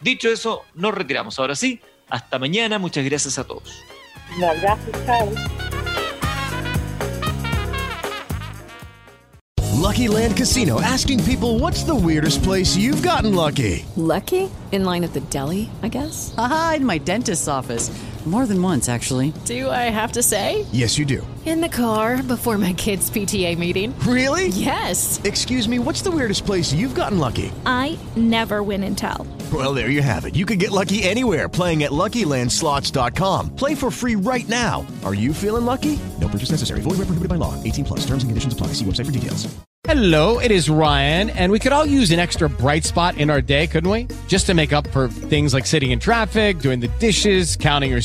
[0.00, 1.38] Dicho eso, nos retiramos.
[1.38, 2.78] Ahora sí, hasta mañana.
[2.78, 3.82] Muchas gracias a todos.
[4.36, 5.30] Un abrazo, chao.
[9.82, 13.84] Lucky Land Casino asking people what's the weirdest place you've gotten lucky?
[13.96, 14.48] Lucky?
[14.70, 16.32] In line at the deli, I guess?
[16.38, 17.90] Aha, in my dentist's office.
[18.24, 19.32] More than once, actually.
[19.46, 20.64] Do I have to say?
[20.70, 21.26] Yes, you do.
[21.44, 23.98] In the car before my kids' PTA meeting.
[24.06, 24.46] Really?
[24.48, 25.20] Yes.
[25.24, 27.50] Excuse me, what's the weirdest place you've gotten lucky?
[27.66, 29.26] I never win and tell.
[29.52, 30.36] Well, there you have it.
[30.36, 33.56] You can get lucky anywhere playing at LuckyLandSlots.com.
[33.56, 34.86] Play for free right now.
[35.04, 35.98] Are you feeling lucky?
[36.20, 36.80] No purchase necessary.
[36.80, 37.60] Void where prohibited by law.
[37.64, 38.00] 18 plus.
[38.06, 38.68] Terms and conditions apply.
[38.68, 39.52] See website for details.
[39.84, 43.42] Hello, it is Ryan, and we could all use an extra bright spot in our
[43.42, 44.06] day, couldn't we?
[44.28, 48.00] Just to make up for things like sitting in traffic, doing the dishes, counting your